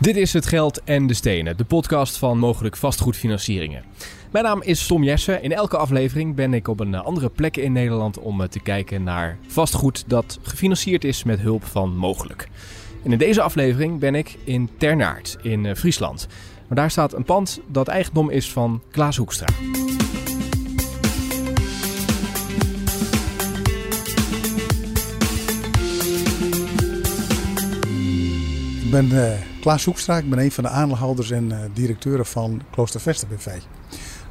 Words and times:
Dit 0.00 0.16
is 0.16 0.32
Het 0.32 0.46
Geld 0.46 0.84
en 0.84 1.06
de 1.06 1.14
Stenen, 1.14 1.56
de 1.56 1.64
podcast 1.64 2.16
van 2.16 2.38
mogelijk 2.38 2.76
vastgoedfinancieringen. 2.76 3.84
Mijn 4.30 4.44
naam 4.44 4.62
is 4.62 4.86
Tom 4.86 5.04
Jessen. 5.04 5.42
In 5.42 5.52
elke 5.52 5.76
aflevering 5.76 6.34
ben 6.34 6.54
ik 6.54 6.68
op 6.68 6.80
een 6.80 6.94
andere 6.94 7.28
plek 7.28 7.56
in 7.56 7.72
Nederland 7.72 8.18
om 8.18 8.40
eh, 8.40 8.48
te 8.48 8.60
kijken 8.60 9.02
naar 9.02 9.38
vastgoed 9.46 10.04
dat 10.06 10.38
gefinancierd 10.42 11.04
is 11.04 11.24
met 11.24 11.40
hulp 11.40 11.64
van 11.64 11.96
mogelijk. 11.96 12.48
En 13.04 13.12
in 13.12 13.18
deze 13.18 13.42
aflevering 13.42 13.98
ben 13.98 14.14
ik 14.14 14.36
in 14.44 14.68
Ternaert 14.76 15.36
in 15.42 15.66
eh, 15.66 15.74
Friesland. 15.74 16.26
Maar 16.68 16.78
daar 16.78 16.90
staat 16.90 17.12
een 17.12 17.24
pand 17.24 17.60
dat 17.66 17.88
eigendom 17.88 18.30
is 18.30 18.52
van 18.52 18.82
Klaas 18.90 19.16
Hoekstra. 19.16 19.46
Ik 28.88 28.94
ben 28.94 29.12
uh, 29.12 29.32
Klaas 29.60 29.84
Hoekstra, 29.84 30.16
ik 30.18 30.30
ben 30.30 30.38
een 30.38 30.52
van 30.52 30.64
de 30.64 30.70
aandeelhouders 30.70 31.30
en 31.30 31.50
uh, 31.50 31.58
directeuren 31.72 32.26
van 32.26 32.62
Kloostervester 32.70 33.28
BV. 33.28 33.46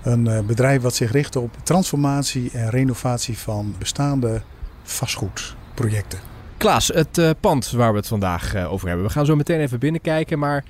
Een 0.03 0.25
uh, 0.25 0.39
bedrijf 0.39 0.81
wat 0.81 0.95
zich 0.95 1.11
richt 1.11 1.35
op 1.35 1.57
transformatie 1.63 2.51
en 2.51 2.69
renovatie 2.69 3.37
van 3.37 3.75
bestaande 3.77 4.41
vastgoedprojecten. 4.83 6.19
Klaas, 6.57 6.87
het 6.87 7.39
pand 7.39 7.71
waar 7.71 7.91
we 7.91 7.97
het 7.97 8.07
vandaag 8.07 8.55
over 8.55 8.87
hebben. 8.87 9.05
We 9.05 9.11
gaan 9.11 9.25
zo 9.25 9.35
meteen 9.35 9.59
even 9.59 9.79
binnenkijken, 9.79 10.39
maar 10.39 10.63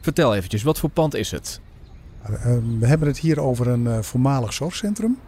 vertel 0.00 0.34
eventjes, 0.34 0.62
wat 0.62 0.78
voor 0.78 0.90
pand 0.90 1.14
is 1.14 1.30
het? 1.30 1.60
we 2.78 2.86
hebben 2.86 3.08
het 3.08 3.18
hier 3.18 3.40
over 3.40 3.68
een 3.68 4.04
voormalig 4.04 4.52
zorgcentrum. 4.52 5.18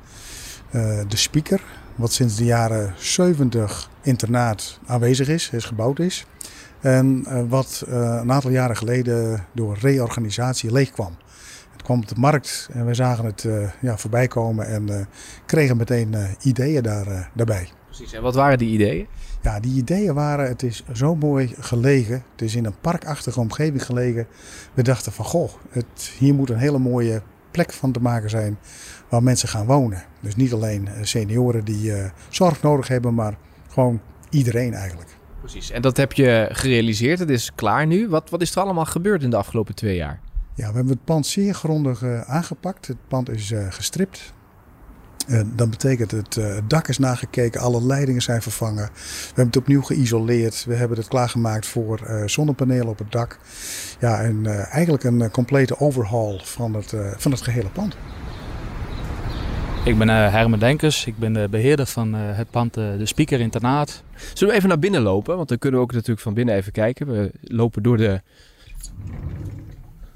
de 0.70 1.16
Speaker, 1.16 1.60
wat 1.94 2.12
sinds 2.12 2.36
de 2.36 2.44
jaren 2.44 2.94
70 2.98 3.90
internaat 4.02 4.78
aanwezig 4.86 5.28
is, 5.28 5.50
is 5.50 5.64
gebouwd 5.64 5.98
is. 5.98 6.26
En 6.80 7.24
uh, 7.28 7.42
wat 7.48 7.84
uh, 7.88 7.94
een 7.94 8.32
aantal 8.32 8.50
jaren 8.50 8.76
geleden 8.76 9.44
door 9.52 9.76
reorganisatie 9.80 10.72
leeg 10.72 10.90
kwam. 10.90 11.16
Het 11.72 11.82
kwam 11.82 12.00
op 12.00 12.08
de 12.08 12.14
markt 12.18 12.68
en 12.72 12.84
wij 12.84 12.94
zagen 12.94 13.24
het 13.24 13.44
uh, 13.44 13.68
ja, 13.80 13.96
voorbij 13.96 14.28
komen 14.28 14.66
en 14.66 15.08
kregen 15.46 15.76
meteen 15.76 16.16
ideeën 16.42 16.82
daar, 16.82 17.30
daarbij. 17.34 17.68
Precies, 17.86 18.12
en 18.12 18.22
wat 18.22 18.34
waren 18.34 18.58
die 18.58 18.70
ideeën? 18.70 19.06
Ja, 19.42 19.60
die 19.60 19.74
ideeën 19.74 20.14
waren, 20.14 20.48
het 20.48 20.62
is 20.62 20.84
zo 20.92 21.14
mooi 21.16 21.54
gelegen. 21.58 22.22
Het 22.32 22.42
is 22.42 22.54
in 22.54 22.64
een 22.64 22.80
parkachtige 22.80 23.40
omgeving 23.40 23.84
gelegen. 23.84 24.26
We 24.74 24.82
dachten 24.82 25.12
van, 25.12 25.24
goh, 25.24 25.50
het, 25.70 26.12
hier 26.18 26.34
moet 26.34 26.50
een 26.50 26.58
hele 26.58 26.78
mooie 26.78 27.22
plek 27.50 27.72
van 27.72 27.92
te 27.92 28.00
maken 28.00 28.30
zijn 28.30 28.58
waar 29.08 29.22
mensen 29.22 29.48
gaan 29.48 29.66
wonen. 29.66 30.02
Dus 30.20 30.36
niet 30.36 30.52
alleen 30.52 30.88
senioren 31.02 31.64
die 31.64 31.92
zorg 32.28 32.62
nodig 32.62 32.88
hebben, 32.88 33.14
maar 33.14 33.36
gewoon 33.68 34.00
iedereen 34.30 34.74
eigenlijk. 34.74 35.18
Precies, 35.40 35.70
en 35.70 35.82
dat 35.82 35.96
heb 35.96 36.12
je 36.12 36.48
gerealiseerd. 36.52 37.18
Het 37.18 37.30
is 37.30 37.54
klaar 37.54 37.86
nu. 37.86 38.08
Wat, 38.08 38.30
wat 38.30 38.40
is 38.40 38.54
er 38.54 38.62
allemaal 38.62 38.84
gebeurd 38.84 39.22
in 39.22 39.30
de 39.30 39.36
afgelopen 39.36 39.74
twee 39.74 39.96
jaar? 39.96 40.20
Ja, 40.54 40.68
we 40.68 40.74
hebben 40.74 40.92
het 40.92 41.04
pand 41.04 41.26
zeer 41.26 41.54
grondig 41.54 42.02
uh, 42.02 42.20
aangepakt. 42.20 42.86
Het 42.86 42.96
pand 43.08 43.30
is 43.30 43.50
uh, 43.50 43.66
gestript. 43.70 44.32
Uh, 45.28 45.40
dat 45.54 45.70
betekent 45.70 46.10
het, 46.10 46.34
het 46.34 46.70
dak 46.70 46.88
is 46.88 46.98
nagekeken, 46.98 47.60
alle 47.60 47.82
leidingen 47.82 48.22
zijn 48.22 48.42
vervangen. 48.42 48.84
We 48.84 49.26
hebben 49.26 49.46
het 49.46 49.56
opnieuw 49.56 49.82
geïsoleerd. 49.82 50.64
We 50.64 50.74
hebben 50.74 50.98
het 50.98 51.08
klaargemaakt 51.08 51.66
voor 51.66 52.22
zonnepanelen 52.26 52.88
op 52.88 52.98
het 52.98 53.12
dak. 53.12 53.38
Ja, 54.00 54.22
en 54.22 54.46
eigenlijk 54.70 55.04
een 55.04 55.30
complete 55.30 55.80
overhaul 55.80 56.40
van 56.44 56.74
het, 56.74 56.94
van 57.16 57.30
het 57.30 57.40
gehele 57.40 57.68
pand. 57.68 57.96
Ik 59.84 59.98
ben 59.98 60.08
uh, 60.08 60.32
Herman 60.32 60.58
Denkers, 60.58 61.06
ik 61.06 61.18
ben 61.18 61.32
de 61.32 61.48
beheerder 61.50 61.86
van 61.86 62.14
uh, 62.14 62.20
het 62.36 62.50
pand 62.50 62.78
uh, 62.78 62.98
De 62.98 63.06
Speaker 63.06 63.40
Internaat. 63.40 64.02
Zullen 64.34 64.52
we 64.52 64.58
even 64.58 64.68
naar 64.68 64.78
binnen 64.78 65.02
lopen? 65.02 65.36
Want 65.36 65.48
dan 65.48 65.58
kunnen 65.58 65.80
we 65.80 65.86
ook 65.86 65.92
natuurlijk 65.92 66.20
van 66.20 66.34
binnen 66.34 66.54
even 66.54 66.72
kijken. 66.72 67.06
We 67.06 67.32
lopen 67.40 67.82
door 67.82 67.96
de, 67.96 68.20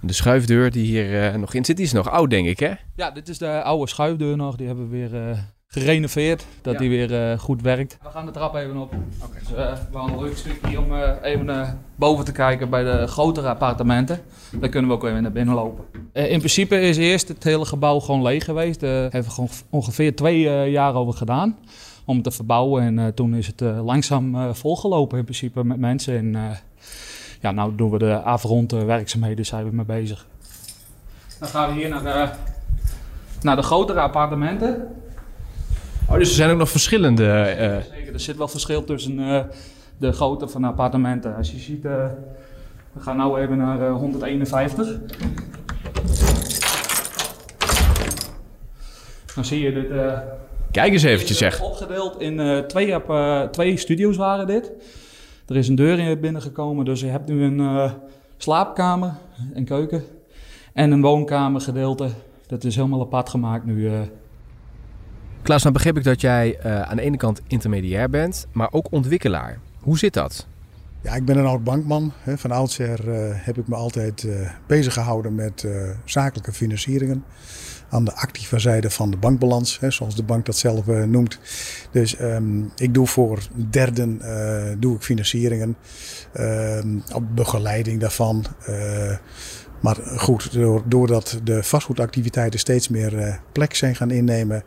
de 0.01 0.13
schuifdeur 0.13 0.71
die 0.71 0.85
hier 0.85 1.39
nog 1.39 1.55
in 1.55 1.65
zit. 1.65 1.77
Die 1.77 1.85
is 1.85 1.93
nog 1.93 2.11
oud, 2.11 2.31
denk 2.31 2.47
ik, 2.47 2.59
hè? 2.59 2.73
Ja, 2.97 3.11
dit 3.11 3.29
is 3.29 3.39
de 3.39 3.63
oude 3.63 3.89
schuifdeur 3.89 4.37
nog. 4.37 4.57
Die 4.57 4.67
hebben 4.67 4.91
we 4.91 4.97
weer 4.97 5.37
gerenoveerd, 5.81 6.47
dat 6.63 6.73
ja. 6.73 6.79
die 6.79 6.89
weer 6.89 7.31
uh, 7.31 7.39
goed 7.39 7.63
werkt. 7.63 7.99
We 8.03 8.11
gaan 8.11 8.27
de 8.27 8.33
trap 8.33 8.55
even 8.55 8.77
op. 8.77 8.93
Okay. 9.25 9.39
Dus, 9.39 9.51
uh, 9.51 9.57
we 9.57 9.99
gaan 9.99 10.13
een 10.13 10.21
leuk 10.21 10.37
stukje 10.37 10.81
om 10.81 10.93
uh, 10.93 11.11
even 11.23 11.79
boven 11.97 12.25
te 12.25 12.33
kijken 12.33 12.71
bij 12.71 12.83
de 12.83 13.07
grotere 13.07 13.49
appartementen. 13.49 14.21
Dan 14.61 14.71
kunnen 14.71 14.91
we 14.91 14.97
ook 14.97 15.05
even 15.05 15.23
naar 15.23 15.33
binnen 15.33 15.55
lopen. 15.55 15.85
in 16.13 16.39
principe 16.39 16.81
is 16.81 16.97
eerst 16.97 17.29
het 17.29 17.45
hele 17.45 17.65
gebouw 17.65 18.01
gewoon 18.01 18.23
leeg 18.23 18.45
geweest. 18.45 18.81
Daar 18.81 19.03
hebben 19.03 19.23
we 19.23 19.31
gewoon 19.31 19.51
ongeveer 19.71 20.17
twee 20.17 20.71
jaar 20.71 20.95
over 20.95 21.15
gedaan 21.15 21.57
om 22.05 22.15
het 22.15 22.25
te 22.25 22.31
verbouwen. 22.31 22.99
En 22.99 23.15
toen 23.15 23.35
is 23.35 23.47
het 23.47 23.61
langzaam 23.61 24.55
volgelopen 24.55 25.19
in 25.19 25.25
principe 25.25 25.65
met 25.65 25.79
mensen. 25.79 26.17
En 26.17 26.57
ja, 27.41 27.51
nou 27.51 27.75
doen 27.77 27.91
we 27.91 27.99
de 27.99 28.21
afronde 28.21 28.85
werkzaamheden, 28.85 29.47
zijn 29.47 29.65
we 29.65 29.75
mee 29.75 29.85
bezig. 29.85 30.27
Dan 31.39 31.49
gaan 31.49 31.69
we 31.69 31.81
hier 31.81 31.89
naar 31.89 32.03
de, 32.03 32.29
naar 33.41 33.57
de 33.57 33.63
grotere 33.63 34.01
appartementen. 34.01 34.89
Oh, 36.09 36.19
dus 36.19 36.29
er 36.29 36.35
zijn 36.35 36.51
ook 36.51 36.59
nog 36.59 36.71
verschillende. 36.71 37.25
Uh... 37.25 37.97
Zeker, 37.97 38.13
er 38.13 38.21
zit 38.21 38.37
wel 38.37 38.49
verschil 38.49 38.85
tussen 38.85 39.19
uh, 39.19 39.41
de 39.99 40.13
grootte 40.13 40.49
van 40.49 40.65
appartementen. 40.65 41.37
Als 41.37 41.51
je 41.51 41.59
ziet, 41.59 41.85
uh, 41.85 42.07
we 42.93 43.01
gaan 43.01 43.17
nu 43.17 43.37
even 43.37 43.57
naar 43.57 43.91
151. 43.91 44.89
Dan 49.35 49.45
zie 49.45 49.61
je 49.61 49.73
dit. 49.73 49.87
Kijk 50.71 50.93
eens 50.93 51.03
eventjes, 51.03 51.39
zeg. 51.39 51.61
Opgedeeld 51.61 52.21
in 52.21 52.65
twee, 52.67 52.97
twee 53.51 53.77
studio's 53.77 54.17
waren 54.17 54.47
dit. 54.47 54.73
Er 55.47 55.57
is 55.57 55.69
een 55.69 55.75
deur 55.75 55.99
in 55.99 56.21
binnengekomen, 56.21 56.85
dus 56.85 57.01
je 57.01 57.07
hebt 57.07 57.29
nu 57.29 57.43
een 57.45 57.91
slaapkamer, 58.37 59.13
een 59.55 59.65
keuken 59.65 60.03
en 60.73 60.91
een 60.91 61.03
woonkamergedeelte. 61.03 62.09
Dat 62.47 62.65
is 62.65 62.77
helemaal 62.77 63.01
apart 63.01 63.29
gemaakt 63.29 63.65
nu. 63.65 63.91
Klaas, 65.45 65.63
nou 65.63 65.75
begreep 65.75 65.97
ik 65.97 66.05
dat 66.05 66.21
jij 66.21 66.59
uh, 66.67 66.83
aan 66.83 66.97
de 66.97 67.03
ene 67.03 67.17
kant 67.17 67.41
intermediair 67.47 68.11
bent, 68.11 68.47
maar 68.53 68.69
ook 68.71 68.87
ontwikkelaar. 68.91 69.59
Hoe 69.81 69.99
zit 69.99 70.15
dat? 70.15 70.47
Ja, 71.03 71.15
ik 71.15 71.25
ben 71.25 71.37
een 71.37 71.47
oud 71.47 71.65
bankman. 71.65 72.13
Van 72.27 72.51
oudsher 72.51 73.09
uh, 73.09 73.15
heb 73.33 73.59
ik 73.59 73.69
me 73.69 73.75
altijd 73.75 74.23
uh, 74.23 74.51
bezig 74.67 74.93
gehouden 74.93 75.35
met 75.35 75.67
zakelijke 76.05 76.53
financieringen. 76.53 77.25
Aan 77.89 78.05
de 78.05 78.15
actieve 78.15 78.59
zijde 78.59 78.91
van 78.91 79.11
de 79.11 79.17
bankbalans, 79.17 79.81
hè, 79.81 79.91
zoals 79.91 80.17
de 80.17 80.23
bank 80.23 80.47
dat 80.47 80.57
zelf 80.57 80.87
noemt. 80.87 81.39
Dus 81.91 82.21
um, 82.21 82.73
ik 82.77 82.95
doe 82.95 83.07
voor 83.07 83.49
derden 83.71 84.21
doe 84.81 84.97
ik 84.97 85.03
financieringen. 85.03 85.77
Ehm, 86.33 86.99
op 87.13 87.37
begeleiding 87.37 88.01
daarvan. 88.01 88.45
Maar 89.85 89.97
goed, 90.17 90.59
doordat 90.85 91.41
de 91.43 91.63
vastgoedactiviteiten 91.63 92.61
steeds 92.61 92.89
meer 92.89 93.41
plek 93.53 93.75
zijn 93.75 93.97
gaan 93.97 94.11
innemen, 94.11 94.63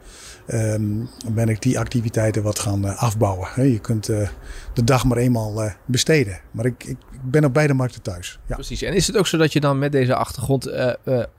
um, 0.53 1.09
ben 1.31 1.49
ik 1.49 1.61
die 1.61 1.79
activiteiten 1.79 2.43
wat 2.43 2.59
gaan 2.59 2.85
uh, 2.85 3.03
afbouwen. 3.03 3.69
Je 3.71 3.79
kunt 3.79 4.09
uh, 4.09 4.29
de 4.73 4.83
dag 4.83 5.05
maar 5.05 5.17
eenmaal 5.17 5.71
besteden. 5.85 6.39
Maar 6.51 6.65
ik, 6.65 6.83
ik, 6.83 6.97
ben 7.23 7.45
op 7.45 7.53
beide 7.53 7.73
markten 7.73 8.01
thuis. 8.01 8.39
Ja. 8.47 8.55
Precies. 8.55 8.81
En 8.81 8.93
is 8.93 9.07
het 9.07 9.17
ook 9.17 9.27
zo 9.27 9.37
dat 9.37 9.53
je 9.53 9.59
dan 9.59 9.79
met 9.79 9.91
deze 9.91 10.15
achtergrond 10.15 10.71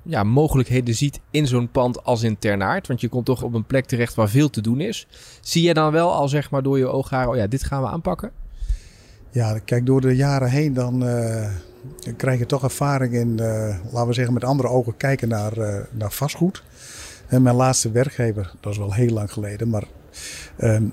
ja, 0.02 0.22
mogelijkheden 0.22 0.94
ziet 0.94 1.20
in 1.30 1.46
zo'n 1.46 1.70
pand 1.70 2.04
als 2.04 2.22
in 2.22 2.38
Ternaard? 2.38 2.86
Want 2.86 3.00
je 3.00 3.08
komt 3.08 3.26
toch 3.26 3.42
op 3.42 3.54
een 3.54 3.66
plek 3.66 3.84
terecht 3.84 4.14
waar 4.14 4.28
veel 4.28 4.50
te 4.50 4.60
doen 4.60 4.80
is. 4.80 5.06
Zie 5.40 5.62
je 5.62 5.74
dan 5.74 5.92
wel 5.92 6.12
al 6.12 6.28
zeg 6.28 6.50
maar 6.50 6.62
door 6.62 6.78
je 6.78 6.88
oogharen, 6.88 7.30
oh 7.30 7.36
ja, 7.36 7.46
dit 7.46 7.64
gaan 7.64 7.82
we 7.82 7.88
aanpakken? 7.88 8.30
Ja, 9.30 9.58
kijk, 9.58 9.86
door 9.86 10.00
de 10.00 10.16
jaren 10.16 10.50
heen 10.50 10.72
dan 10.72 11.02
krijg 12.16 12.38
je 12.38 12.46
toch 12.46 12.62
ervaring 12.62 13.14
in, 13.14 13.34
laten 13.90 14.06
we 14.06 14.12
zeggen, 14.12 14.34
met 14.34 14.44
andere 14.44 14.68
ogen 14.68 14.96
kijken 14.96 15.28
naar, 15.28 15.52
naar 15.90 16.12
vastgoed. 16.12 16.62
En 17.26 17.42
mijn 17.42 17.56
laatste 17.56 17.90
werkgever, 17.90 18.54
dat 18.60 18.72
is 18.72 18.78
wel 18.78 18.92
heel 18.92 19.12
lang 19.12 19.32
geleden, 19.32 19.68
maar 19.68 19.84
um, 20.60 20.92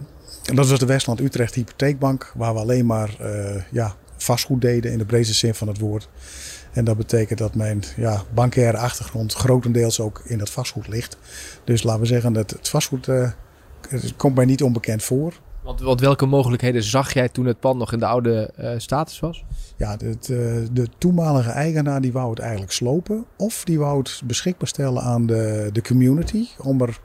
dat 0.54 0.68
was 0.68 0.80
de 0.80 0.86
Westland 0.86 1.20
Utrecht 1.20 1.56
Hypotheekbank, 1.56 2.32
waar 2.36 2.54
we 2.54 2.60
alleen 2.60 2.86
maar 2.86 3.18
uh, 3.22 3.62
ja, 3.72 3.96
vastgoed 4.18 4.62
deden 4.62 4.92
in 4.92 4.98
de 4.98 5.06
breedste 5.06 5.34
zin 5.34 5.54
van 5.54 5.68
het 5.68 5.80
woord. 5.80 6.10
En 6.72 6.86
dat 6.86 6.98
betekent 6.98 7.40
dat 7.40 7.56
mijn 7.56 7.84
ja, 7.96 8.24
bankaire 8.34 8.78
achtergrond 8.78 9.34
grotendeels 9.34 10.00
ook 10.00 10.22
in 10.26 10.38
dat 10.38 10.50
vastgoed 10.50 10.88
ligt. 10.88 11.18
Dus 11.64 11.84
laten 11.84 12.02
we 12.02 12.08
zeggen 12.08 12.34
dat 12.34 12.52
het 12.52 12.70
vastgoed 12.70 13.10
komt 14.18 14.36
mij 14.36 14.46
niet 14.46 14.64
onbekend 14.64 15.04
voor. 15.04 15.34
Want, 15.66 16.00
welke 16.00 16.26
mogelijkheden 16.26 16.84
zag 16.84 17.14
jij 17.14 17.30
toen 17.30 17.46
het 17.46 17.60
pand 17.60 17.80
nog 17.80 17.94
in 17.94 18.00
de 18.00 18.06
oude 18.06 18.52
uh, 18.60 18.72
status 18.78 19.20
was? 19.20 19.44
Ja, 19.78 19.98
de, 19.98 20.18
de, 20.72 20.88
toenmalige 20.98 21.50
eigenaar 21.50 22.02
die 22.02 22.12
wou 22.12 22.30
het 22.30 22.40
eigenlijk 22.40 22.72
slopen. 22.72 23.26
Of 23.38 23.64
die 23.64 23.80
wou 23.80 23.98
het 23.98 24.22
beschikbaar 24.26 24.68
stellen 24.68 25.02
aan 25.02 25.26
de, 25.26 25.70
de 25.74 25.82
community. 25.82 26.48
Om 26.58 26.82
er, 26.82 27.00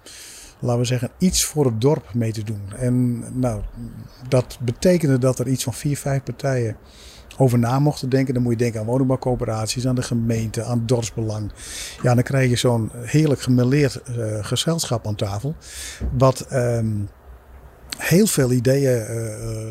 laten 0.58 0.80
we 0.80 0.86
zeggen, 0.86 1.10
iets 1.18 1.44
voor 1.44 1.64
het 1.64 1.80
dorp 1.80 2.14
mee 2.14 2.32
te 2.32 2.44
doen. 2.44 2.62
En 2.76 3.24
nou, 3.40 3.62
dat 4.28 4.58
betekende 4.60 5.18
dat 5.18 5.38
er 5.38 5.48
iets 5.48 5.64
van 5.64 5.74
vier, 5.74 5.96
vijf 5.96 6.22
partijen 6.22 6.76
over 7.36 7.58
na 7.58 7.78
mochten 7.78 8.08
denken. 8.08 8.34
Dan 8.34 8.42
moet 8.42 8.52
je 8.52 8.58
denken 8.58 8.80
aan 8.80 8.86
woningbouwcoöperaties, 8.86 9.86
aan 9.86 9.94
de 9.94 10.02
gemeente, 10.02 10.62
aan 10.62 10.82
dorpsbelang. 10.86 11.52
Ja, 12.02 12.14
dan 12.14 12.24
krijg 12.24 12.50
je 12.50 12.56
zo'n 12.56 12.90
heerlijk 12.94 13.40
gemêleerd 13.40 14.00
uh, 14.10 14.44
gezelschap 14.44 15.06
aan 15.06 15.14
tafel. 15.14 15.54
Wat... 16.18 16.46
Um, 16.52 17.08
heel 18.00 18.26
veel 18.26 18.52
ideeën, 18.52 19.06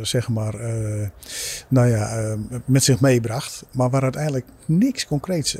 zeg 0.05 0.29
maar, 0.29 0.55
nou 1.67 1.87
ja, 1.87 2.35
met 2.65 2.83
zich 2.83 3.01
meebracht. 3.01 3.65
Maar 3.71 3.89
waar 3.89 4.03
uiteindelijk 4.03 4.45
niks 4.65 5.07
concreets 5.07 5.57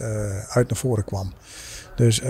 uit 0.50 0.69
naar 0.69 0.77
voren 0.77 1.06
kwam. 1.06 1.33
Dus 1.95 2.21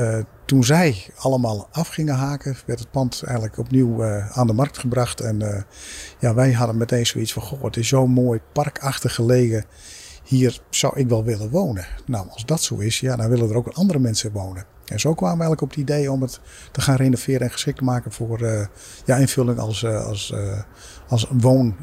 toen 0.45 0.63
zij 0.63 1.05
allemaal 1.17 1.67
af 1.71 1.87
gingen 1.87 2.15
haken, 2.15 2.57
werd 2.65 2.79
het 2.79 2.91
pand 2.91 3.21
eigenlijk 3.23 3.57
opnieuw 3.57 4.03
aan 4.31 4.47
de 4.47 4.53
markt 4.53 4.77
gebracht. 4.77 5.21
En 5.21 5.65
ja, 6.19 6.33
wij 6.33 6.51
hadden 6.51 6.77
meteen 6.77 7.05
zoiets 7.05 7.33
van, 7.33 7.41
goh, 7.41 7.63
het 7.63 7.77
is 7.77 7.87
zo 7.87 8.07
mooi 8.07 8.39
parkachtig 8.53 9.15
gelegen 9.15 9.65
hier 10.23 10.59
zou 10.69 10.99
ik 10.99 11.09
wel 11.09 11.23
willen 11.23 11.49
wonen. 11.49 11.85
Nou, 12.05 12.27
als 12.29 12.45
dat 12.45 12.61
zo 12.61 12.77
is, 12.77 12.99
ja, 12.99 13.15
dan 13.15 13.29
willen 13.29 13.49
er 13.49 13.55
ook 13.55 13.67
andere 13.67 13.99
mensen 13.99 14.31
wonen. 14.31 14.65
En 14.89 14.99
zo 14.99 15.13
kwamen 15.13 15.37
we 15.37 15.43
eigenlijk 15.43 15.61
op 15.61 15.69
het 15.69 15.89
idee 15.89 16.11
om 16.11 16.21
het 16.21 16.39
te 16.71 16.81
gaan 16.81 16.95
renoveren 16.95 17.41
en 17.41 17.51
geschikt 17.51 17.77
te 17.77 17.83
maken 17.83 18.11
voor 18.11 18.41
uh, 18.41 18.65
ja, 19.05 19.15
invulling 19.15 19.59
als, 19.59 19.83
uh, 19.83 20.05
als, 20.05 20.31
uh, 20.31 20.59
als 21.07 21.27
woon, 21.31 21.75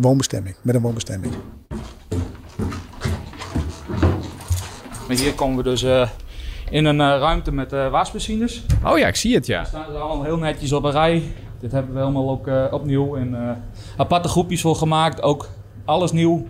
woonbestemming, 0.00 0.56
met 0.62 0.74
een 0.74 0.80
woonbestemming. 0.80 1.34
Maar 5.08 5.16
hier 5.16 5.34
komen 5.34 5.56
we 5.56 5.62
dus 5.62 5.82
in 6.70 6.84
een 6.84 6.98
ruimte 6.98 7.52
met 7.52 7.70
wasmachines. 7.70 8.66
Oh 8.84 8.98
ja, 8.98 9.06
ik 9.06 9.16
zie 9.16 9.34
het 9.34 9.46
ja. 9.46 9.64
Staan 9.64 9.94
er 9.94 10.00
allemaal 10.00 10.24
heel 10.24 10.38
netjes 10.38 10.72
op 10.72 10.84
een 10.84 10.90
rij. 10.90 11.32
Dit 11.60 11.72
hebben 11.72 11.92
we 11.94 11.98
helemaal 11.98 12.30
ook 12.30 12.72
opnieuw 12.72 13.14
in 13.14 13.36
aparte 13.96 14.28
groepjes 14.28 14.60
voor 14.60 14.76
gemaakt. 14.76 15.22
Ook 15.22 15.48
alles 15.84 16.12
nieuw. 16.12 16.46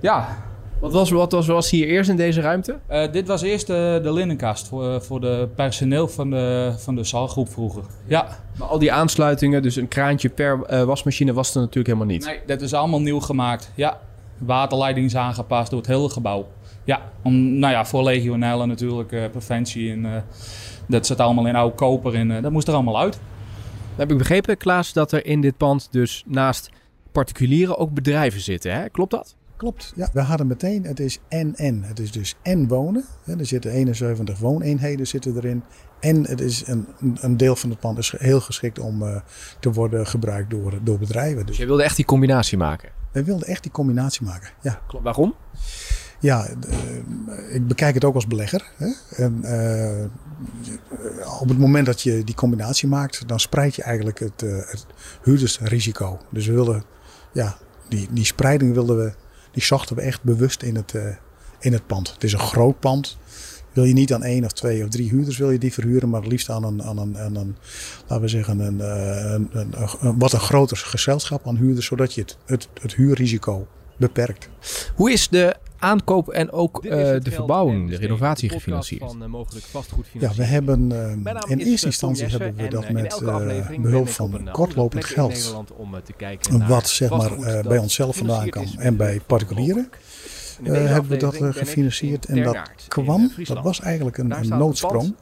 Ja. 0.00 0.36
Wat 0.82 0.92
was, 0.92 1.10
wat 1.10 1.32
was, 1.32 1.46
was 1.46 1.70
hier 1.70 1.86
eerst 1.86 2.10
in 2.10 2.16
deze 2.16 2.40
ruimte? 2.40 2.78
Uh, 2.90 3.12
dit 3.12 3.26
was 3.26 3.42
eerst 3.42 3.66
de, 3.66 4.00
de 4.02 4.12
linnenkast 4.12 4.68
voor, 4.68 5.02
voor 5.02 5.20
de 5.20 5.48
personeel 5.54 6.08
van 6.08 6.30
de, 6.30 6.74
van 6.78 6.94
de 6.94 7.04
zaalgroep 7.04 7.48
vroeger. 7.48 7.82
Ja. 8.06 8.38
Maar 8.58 8.68
al 8.68 8.78
die 8.78 8.92
aansluitingen, 8.92 9.62
dus 9.62 9.76
een 9.76 9.88
kraantje 9.88 10.28
per 10.28 10.60
uh, 10.70 10.82
wasmachine, 10.82 11.32
was 11.32 11.54
er 11.54 11.60
natuurlijk 11.60 11.86
helemaal 11.86 12.06
niet? 12.06 12.24
Nee, 12.24 12.40
dat 12.46 12.60
is 12.60 12.74
allemaal 12.74 13.00
nieuw 13.00 13.20
gemaakt. 13.20 13.72
Ja. 13.74 14.00
Waterleiding 14.38 15.06
is 15.06 15.16
aangepast 15.16 15.70
door 15.70 15.78
het 15.78 15.88
hele 15.88 16.08
gebouw. 16.08 16.48
Ja, 16.84 17.00
om, 17.22 17.58
nou 17.58 17.72
ja, 17.72 17.84
voor 17.84 18.02
legionellen 18.02 18.68
natuurlijk, 18.68 19.12
uh, 19.12 19.24
preventie 19.30 19.90
en 19.90 20.24
dat 20.86 21.06
zit 21.06 21.20
allemaal 21.20 21.46
in 21.46 21.56
oude 21.56 21.74
koper 21.74 22.14
en 22.14 22.42
dat 22.42 22.52
moest 22.52 22.68
er 22.68 22.74
allemaal 22.74 22.98
uit. 22.98 23.12
Dan 23.12 23.20
heb 23.96 24.10
ik 24.10 24.18
begrepen, 24.18 24.56
Klaas, 24.56 24.92
dat 24.92 25.12
er 25.12 25.26
in 25.26 25.40
dit 25.40 25.56
pand 25.56 25.88
dus 25.90 26.22
naast 26.26 26.70
particulieren 27.12 27.78
ook 27.78 27.90
bedrijven 27.94 28.40
zitten. 28.40 28.72
Hè? 28.72 28.88
Klopt 28.88 29.10
dat? 29.10 29.36
Klopt, 29.62 29.92
ja. 29.96 30.08
We 30.12 30.20
hadden 30.20 30.46
meteen, 30.46 30.84
het 30.84 31.00
is 31.00 31.18
en-en. 31.28 31.82
Het 31.82 31.98
is 31.98 32.12
dus 32.12 32.36
en 32.42 32.68
wonen. 32.68 33.04
Er 33.26 33.46
zitten 33.46 33.70
71 33.70 34.38
wooneenheden 34.38 35.06
zitten 35.06 35.36
erin. 35.36 35.62
En 36.00 36.26
het 36.26 36.40
is 36.40 36.66
een, 36.66 36.86
een 37.20 37.36
deel 37.36 37.56
van 37.56 37.70
het 37.70 37.80
pand 37.80 37.98
is 37.98 38.14
heel 38.18 38.40
geschikt 38.40 38.78
om 38.78 39.02
uh, 39.02 39.16
te 39.60 39.72
worden 39.72 40.06
gebruikt 40.06 40.50
door, 40.50 40.78
door 40.82 40.98
bedrijven. 40.98 41.46
Dus 41.46 41.56
je 41.56 41.66
wilde 41.66 41.82
echt 41.82 41.96
die 41.96 42.04
combinatie 42.04 42.58
maken? 42.58 42.88
We 43.12 43.24
wilden 43.24 43.46
echt 43.46 43.62
die 43.62 43.72
combinatie 43.72 44.26
maken, 44.26 44.50
ja. 44.62 44.80
Klopt. 44.86 45.04
Waarom? 45.04 45.34
Ja, 46.20 46.48
uh, 46.48 47.54
ik 47.54 47.66
bekijk 47.66 47.94
het 47.94 48.04
ook 48.04 48.14
als 48.14 48.26
belegger. 48.26 48.70
Hè? 48.76 48.88
En, 49.16 49.40
uh, 49.44 50.04
op 51.40 51.48
het 51.48 51.58
moment 51.58 51.86
dat 51.86 52.02
je 52.02 52.24
die 52.24 52.34
combinatie 52.34 52.88
maakt, 52.88 53.28
dan 53.28 53.40
spreid 53.40 53.74
je 53.74 53.82
eigenlijk 53.82 54.18
het, 54.18 54.40
het 54.40 54.86
huurdersrisico. 55.22 56.18
Dus 56.30 56.46
we 56.46 56.52
wilden, 56.52 56.84
ja, 57.32 57.56
die, 57.88 58.08
die 58.10 58.24
spreiding 58.24 58.74
wilden 58.74 58.96
we 58.96 59.12
die 59.52 59.62
zochten 59.62 59.96
we 59.96 60.02
echt 60.02 60.22
bewust 60.22 60.62
in 60.62 60.76
het, 60.76 60.92
uh, 60.92 61.02
in 61.60 61.72
het 61.72 61.86
pand. 61.86 62.12
Het 62.12 62.24
is 62.24 62.32
een 62.32 62.38
groot 62.38 62.80
pand. 62.80 63.16
Wil 63.72 63.84
je 63.84 63.92
niet 63.92 64.12
aan 64.12 64.22
één 64.22 64.44
of 64.44 64.52
twee 64.52 64.82
of 64.82 64.88
drie 64.88 65.08
huurders 65.08 65.38
wil 65.38 65.50
je 65.50 65.58
die 65.58 65.72
verhuren, 65.72 66.08
maar 66.08 66.20
het 66.20 66.30
liefst 66.30 66.50
aan 66.50 66.64
een, 66.64 66.82
aan 66.82 66.98
een, 66.98 67.18
aan 67.18 67.36
een 67.36 67.56
laten 68.00 68.20
we 68.20 68.28
zeggen, 68.28 68.58
een, 68.58 68.80
eh, 68.80 69.32
een, 69.32 69.48
een, 69.52 69.74
een, 70.00 70.18
wat 70.18 70.32
een 70.32 70.40
groter 70.40 70.76
gezelschap 70.76 71.46
aan 71.46 71.56
huurders, 71.56 71.86
zodat 71.86 72.14
je 72.14 72.20
het, 72.20 72.36
het, 72.46 72.68
het 72.80 72.94
huurrisico 72.94 73.66
beperkt. 73.96 74.48
Hoe 74.94 75.12
is 75.12 75.28
de 75.28 75.56
aankoop 75.82 76.28
en 76.28 76.52
ook 76.52 76.84
uh, 76.84 76.90
de 76.90 77.30
verbouwing, 77.30 77.90
de 77.90 77.96
renovatie 77.96 78.48
gefinancierd? 78.48 79.02
Van, 79.02 79.22
uh, 79.22 79.28
mogelijk 79.28 79.66
ja, 80.12 80.32
we 80.34 80.44
hebben 80.44 80.90
uh, 80.92 81.40
in 81.46 81.58
eerste 81.58 81.86
instantie 81.86 82.26
hebben 82.26 82.54
we 82.56 82.68
dat 82.68 82.90
met 82.90 83.20
behulp 83.80 84.08
van 84.08 84.48
kortlopend 84.52 85.04
geld, 85.04 85.56
wat 86.66 86.88
zeg 86.88 87.10
maar 87.10 87.62
bij 87.62 87.78
onszelf 87.78 88.16
vandaan 88.16 88.48
kwam 88.48 88.66
en 88.78 88.96
bij 88.96 89.20
particulieren. 89.26 89.90
Uh, 90.62 90.90
hebben 90.90 91.10
we 91.10 91.16
dat 91.16 91.40
uh, 91.40 91.52
gefinancierd. 91.52 92.24
En 92.24 92.42
dat 92.42 92.58
kwam, 92.88 93.32
dat 93.44 93.62
was 93.62 93.80
eigenlijk 93.80 94.18
een, 94.18 94.30
een 94.30 94.48
noodsprong. 94.48 95.14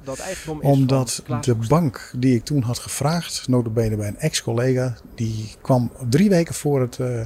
Omdat 0.61 1.23
de 1.41 1.55
bank 1.55 2.13
die 2.17 2.35
ik 2.35 2.45
toen 2.45 2.63
had 2.63 2.79
gevraagd, 2.79 3.49
notabene 3.49 3.97
bij 3.97 4.09
een 4.09 4.19
ex-collega, 4.19 4.97
die 5.15 5.55
kwam 5.61 5.93
drie 6.09 6.29
weken 6.29 6.55
voor 6.55 6.81
het, 6.81 6.99
uh, 6.99 7.21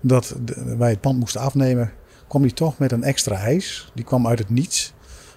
dat 0.00 0.36
de, 0.44 0.76
wij 0.76 0.90
het 0.90 1.00
pand 1.00 1.18
moesten 1.18 1.40
afnemen, 1.40 1.92
kwam 2.28 2.42
die 2.42 2.52
toch 2.52 2.78
met 2.78 2.92
een 2.92 3.02
extra 3.02 3.36
eis. 3.36 3.90
Die 3.94 4.04
kwam 4.04 4.26
uit 4.26 4.38
het 4.38 4.50
niets. 4.50 4.92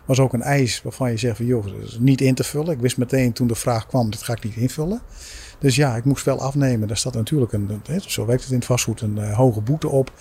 Was 0.05 0.19
ook 0.19 0.33
een 0.33 0.41
eis 0.41 0.81
waarvan 0.81 1.11
je 1.11 1.17
zegt 1.17 1.37
van 1.37 1.45
joh, 1.45 1.65
dat 1.65 1.87
is 1.87 1.97
niet 1.99 2.21
in 2.21 2.35
te 2.35 2.43
vullen. 2.43 2.73
Ik 2.73 2.79
wist 2.79 2.97
meteen 2.97 3.33
toen 3.33 3.47
de 3.47 3.55
vraag 3.55 3.87
kwam, 3.87 4.09
dat 4.09 4.23
ga 4.23 4.33
ik 4.33 4.43
niet 4.43 4.55
invullen. 4.55 5.01
Dus 5.59 5.75
ja, 5.75 5.95
ik 5.95 6.05
moest 6.05 6.25
wel 6.25 6.41
afnemen. 6.41 6.87
Daar 6.87 6.97
staat 6.97 7.13
natuurlijk 7.13 7.53
een, 7.53 7.81
zo 8.07 8.25
werkt 8.25 8.41
het 8.41 8.51
in 8.51 8.57
het 8.57 8.65
vastgoed, 8.65 9.01
een 9.01 9.17
uh, 9.17 9.33
hoge 9.33 9.61
boete 9.61 9.87
op. 9.87 10.11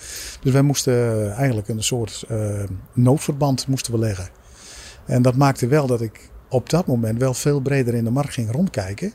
Dus 0.40 0.52
wij 0.52 0.62
moesten 0.62 0.94
uh, 0.94 1.38
eigenlijk 1.38 1.68
een 1.68 1.82
soort 1.82 2.24
uh, 2.30 2.62
noodverband 2.92 3.66
moesten 3.66 3.98
leggen. 3.98 4.28
En 5.06 5.22
dat 5.22 5.36
maakte 5.36 5.66
wel 5.66 5.86
dat 5.86 6.00
ik 6.00 6.30
op 6.48 6.70
dat 6.70 6.86
moment 6.86 7.18
wel 7.18 7.34
veel 7.34 7.60
breder 7.60 7.94
in 7.94 8.04
de 8.04 8.10
markt 8.10 8.32
ging 8.32 8.52
rondkijken. 8.52 9.12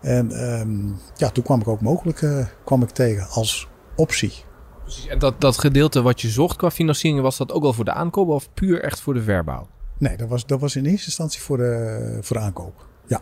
En 0.00 0.50
um, 0.60 0.98
ja, 1.16 1.30
toen 1.30 1.44
kwam 1.44 1.60
ik 1.60 1.68
ook 1.68 1.80
mogelijk 1.80 2.48
kwam 2.64 2.82
ik 2.82 2.90
tegen 2.90 3.28
als 3.28 3.68
optie. 3.96 4.32
Precies. 4.82 5.06
En 5.06 5.18
dat, 5.18 5.40
dat 5.40 5.58
gedeelte 5.58 6.02
wat 6.02 6.20
je 6.20 6.28
zocht 6.28 6.56
qua 6.56 6.70
financiering, 6.70 7.22
was 7.22 7.36
dat 7.36 7.52
ook 7.52 7.62
wel 7.62 7.72
voor 7.72 7.84
de 7.84 7.92
aankoop 7.92 8.28
of 8.28 8.48
puur 8.54 8.82
echt 8.82 9.00
voor 9.00 9.14
de 9.14 9.22
verbouw? 9.22 9.68
Nee, 9.98 10.16
dat 10.16 10.28
was, 10.28 10.46
dat 10.46 10.60
was 10.60 10.76
in 10.76 10.84
eerste 10.84 11.06
instantie 11.06 11.40
voor 11.40 11.56
de, 11.56 12.18
voor 12.20 12.36
de 12.36 12.42
aankoop. 12.42 12.86
Ja. 13.06 13.20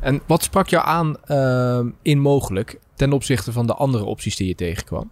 En 0.00 0.22
wat 0.26 0.42
sprak 0.42 0.68
jou 0.68 0.86
aan 0.86 1.16
uh, 1.26 1.92
in 2.02 2.20
mogelijk 2.20 2.78
ten 2.94 3.12
opzichte 3.12 3.52
van 3.52 3.66
de 3.66 3.74
andere 3.74 4.04
opties 4.04 4.36
die 4.36 4.46
je 4.46 4.54
tegenkwam? 4.54 5.10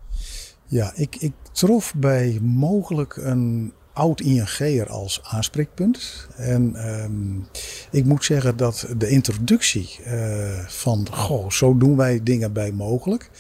Ja, 0.67 0.93
ik, 0.95 1.17
ik 1.17 1.33
trof 1.53 1.95
bij 1.97 2.39
mogelijk 2.43 3.17
een 3.17 3.73
oud 3.93 4.21
ING'er 4.21 4.89
als 4.89 5.21
aanspreekpunt. 5.23 6.29
En 6.37 6.89
um, 6.89 7.47
ik 7.91 8.05
moet 8.05 8.25
zeggen 8.25 8.57
dat 8.57 8.87
de 8.97 9.09
introductie 9.09 9.99
uh, 10.07 10.59
van, 10.67 11.07
goh, 11.11 11.51
zo 11.51 11.77
doen 11.77 11.97
wij 11.97 12.21
dingen 12.23 12.53
bij 12.53 12.73
mogelijk. 12.73 13.31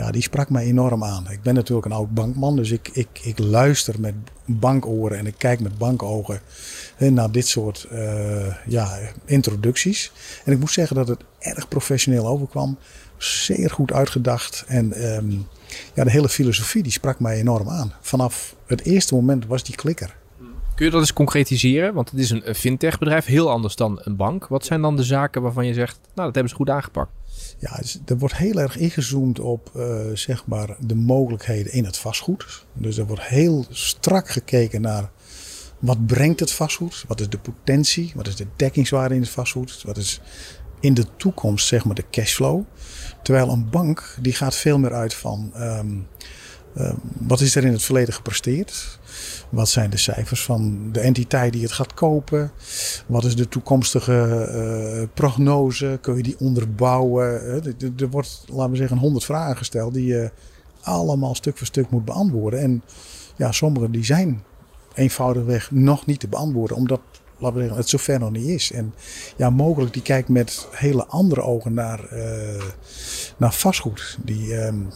Ja, 0.00 0.10
die 0.10 0.22
sprak 0.22 0.50
mij 0.50 0.64
enorm 0.64 1.04
aan. 1.04 1.30
Ik 1.30 1.42
ben 1.42 1.54
natuurlijk 1.54 1.86
een 1.86 1.92
oud 1.92 2.14
bankman, 2.14 2.56
dus 2.56 2.70
ik, 2.70 2.88
ik, 2.92 3.08
ik 3.22 3.38
luister 3.38 4.00
met 4.00 4.14
bankoren 4.44 5.18
en 5.18 5.26
ik 5.26 5.34
kijk 5.38 5.60
met 5.60 5.78
bankogen 5.78 6.40
naar 6.98 7.30
dit 7.30 7.48
soort 7.48 7.88
uh, 7.92 8.54
ja, 8.66 8.98
introducties. 9.24 10.12
En 10.44 10.52
ik 10.52 10.58
moet 10.58 10.70
zeggen 10.70 10.96
dat 10.96 11.08
het 11.08 11.20
erg 11.38 11.68
professioneel 11.68 12.26
overkwam. 12.26 12.78
Zeer 13.16 13.70
goed 13.70 13.92
uitgedacht. 13.92 14.64
En 14.66 15.14
um, 15.14 15.46
ja, 15.94 16.04
de 16.04 16.10
hele 16.10 16.28
filosofie 16.28 16.82
die 16.82 16.92
sprak 16.92 17.20
mij 17.20 17.36
enorm 17.36 17.68
aan. 17.68 17.92
Vanaf 18.00 18.54
het 18.66 18.82
eerste 18.82 19.14
moment 19.14 19.46
was 19.46 19.64
die 19.64 19.74
klikker. 19.74 20.16
Kun 20.74 20.84
je 20.84 20.90
dat 20.90 21.00
eens 21.00 21.12
concretiseren? 21.12 21.94
Want 21.94 22.10
het 22.10 22.20
is 22.20 22.30
een 22.30 22.54
fintech 22.54 22.98
bedrijf, 22.98 23.24
heel 23.24 23.50
anders 23.50 23.76
dan 23.76 24.00
een 24.02 24.16
bank. 24.16 24.46
Wat 24.46 24.64
zijn 24.64 24.82
dan 24.82 24.96
de 24.96 25.04
zaken 25.04 25.42
waarvan 25.42 25.66
je 25.66 25.74
zegt, 25.74 25.98
nou 26.14 26.26
dat 26.26 26.34
hebben 26.34 26.48
ze 26.48 26.54
goed 26.54 26.70
aangepakt? 26.70 27.10
Ja, 27.58 27.80
er 28.06 28.18
wordt 28.18 28.36
heel 28.36 28.60
erg 28.60 28.76
ingezoomd 28.76 29.40
op 29.40 29.70
uh, 29.76 30.00
zeg 30.14 30.46
maar 30.46 30.76
de 30.80 30.94
mogelijkheden 30.94 31.72
in 31.72 31.84
het 31.84 31.96
vastgoed. 31.96 32.66
Dus 32.72 32.98
er 32.98 33.06
wordt 33.06 33.22
heel 33.22 33.66
strak 33.70 34.28
gekeken 34.28 34.80
naar 34.80 35.10
wat 35.78 36.06
brengt 36.06 36.40
het 36.40 36.52
vastgoed? 36.52 37.04
Wat 37.08 37.20
is 37.20 37.28
de 37.28 37.38
potentie? 37.38 38.12
Wat 38.14 38.26
is 38.26 38.36
de 38.36 38.46
dekkingswaarde 38.56 39.14
in 39.14 39.20
het 39.20 39.30
vastgoed? 39.30 39.82
Wat 39.82 39.96
is 39.96 40.20
in 40.80 40.94
de 40.94 41.06
toekomst 41.16 41.66
zeg 41.66 41.84
maar 41.84 41.94
de 41.94 42.10
cashflow? 42.10 42.62
Terwijl 43.22 43.50
een 43.50 43.70
bank 43.70 44.16
die 44.20 44.32
gaat 44.32 44.56
veel 44.56 44.78
meer 44.78 44.94
uit 44.94 45.14
van 45.14 45.52
um, 45.56 46.06
um, 46.78 46.98
wat 47.18 47.40
is 47.40 47.56
er 47.56 47.64
in 47.64 47.72
het 47.72 47.82
verleden 47.82 48.14
gepresteerd? 48.14 48.98
Wat 49.48 49.68
zijn 49.68 49.90
de 49.90 49.96
cijfers 49.96 50.44
van 50.44 50.88
de 50.92 51.00
entiteit 51.00 51.52
die 51.52 51.62
het 51.62 51.72
gaat 51.72 51.94
kopen? 51.94 52.50
Wat 53.06 53.24
is 53.24 53.36
de 53.36 53.48
toekomstige 53.48 54.48
uh, 55.00 55.08
prognose? 55.14 55.98
Kun 56.00 56.16
je 56.16 56.22
die 56.22 56.38
onderbouwen? 56.38 57.44
Uh, 57.44 58.00
er 58.00 58.10
wordt, 58.10 58.44
laten 58.46 58.70
we 58.70 58.76
zeggen, 58.76 58.96
honderd 58.96 59.24
vragen 59.24 59.56
gesteld 59.56 59.94
die 59.94 60.06
je 60.06 60.30
allemaal 60.80 61.34
stuk 61.34 61.58
voor 61.58 61.66
stuk 61.66 61.90
moet 61.90 62.04
beantwoorden. 62.04 62.60
En 62.60 62.82
ja, 63.36 63.52
sommige 63.52 63.90
die 63.90 64.04
zijn 64.04 64.42
eenvoudigweg 64.94 65.70
nog 65.70 66.06
niet 66.06 66.20
te 66.20 66.28
beantwoorden, 66.28 66.76
omdat 66.76 67.00
laten 67.40 67.56
we 67.56 67.62
zeggen, 67.62 67.78
het 67.78 67.88
zover 67.88 68.18
nog 68.18 68.30
niet 68.30 68.46
is. 68.46 68.72
En 68.72 68.94
ja, 69.36 69.50
mogelijk 69.50 69.92
die 69.92 70.02
kijkt 70.02 70.28
met 70.28 70.66
hele 70.70 71.06
andere 71.06 71.42
ogen 71.42 71.74
naar, 71.74 72.00
uh, 72.12 72.62
naar 73.36 73.54
vastgoed. 73.54 74.18
Die, 74.24 74.54
um, 74.54 74.88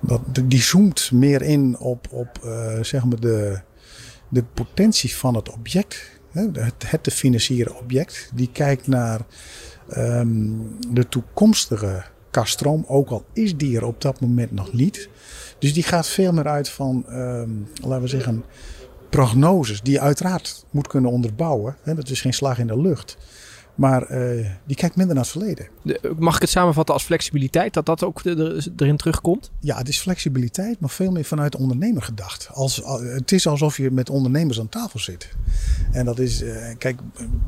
dat, 0.00 0.20
die 0.44 0.62
zoomt 0.62 1.10
meer 1.12 1.42
in 1.42 1.78
op, 1.78 2.06
op 2.10 2.40
uh, 2.44 2.82
zeg 2.82 3.04
maar 3.04 3.20
de, 3.20 3.60
de 4.28 4.42
potentie 4.54 5.16
van 5.16 5.34
het 5.34 5.50
object. 5.50 6.18
Het, 6.32 6.90
het 6.90 7.02
te 7.02 7.10
financieren 7.10 7.78
object. 7.78 8.30
Die 8.34 8.50
kijkt 8.52 8.86
naar 8.86 9.20
um, 9.96 10.76
de 10.90 11.08
toekomstige 11.08 12.04
kaststroom, 12.30 12.84
ook 12.88 13.10
al 13.10 13.24
is 13.32 13.56
die 13.56 13.76
er 13.76 13.84
op 13.84 14.00
dat 14.00 14.20
moment 14.20 14.52
nog 14.52 14.72
niet. 14.72 15.08
Dus 15.58 15.74
die 15.74 15.82
gaat 15.82 16.06
veel 16.08 16.32
meer 16.32 16.48
uit 16.48 16.68
van, 16.68 17.04
ehm, 17.08 17.50
laten 17.82 18.02
we 18.02 18.08
zeggen, 18.08 18.44
prognoses 19.08 19.82
die 19.82 19.92
je 19.92 20.00
uiteraard 20.00 20.64
moet 20.70 20.86
kunnen 20.86 21.10
onderbouwen. 21.10 21.76
Hè, 21.82 21.94
dat 21.94 22.08
is 22.08 22.20
geen 22.20 22.34
slag 22.34 22.58
in 22.58 22.66
de 22.66 22.80
lucht. 22.80 23.16
Maar 23.80 24.10
uh, 24.10 24.46
die 24.66 24.76
kijkt 24.76 24.96
minder 24.96 25.14
naar 25.14 25.24
het 25.24 25.32
verleden. 25.32 25.66
mag 26.18 26.34
ik 26.34 26.40
het 26.40 26.50
samenvatten 26.50 26.94
als 26.94 27.04
flexibiliteit, 27.04 27.74
dat 27.74 27.86
dat 27.86 28.04
ook 28.04 28.20
erin 28.76 28.96
terugkomt? 28.96 29.50
Ja, 29.60 29.76
het 29.76 29.88
is 29.88 29.98
flexibiliteit, 30.00 30.80
maar 30.80 30.90
veel 30.90 31.10
meer 31.10 31.24
vanuit 31.24 31.52
de 31.52 31.58
ondernemer 31.58 32.02
gedacht. 32.02 32.48
Als, 32.52 32.82
het 33.02 33.32
is 33.32 33.46
alsof 33.46 33.76
je 33.76 33.90
met 33.90 34.10
ondernemers 34.10 34.60
aan 34.60 34.68
tafel 34.68 34.98
zit. 34.98 35.28
En 35.92 36.04
dat 36.04 36.18
is, 36.18 36.42
uh, 36.42 36.56
kijk, 36.78 37.00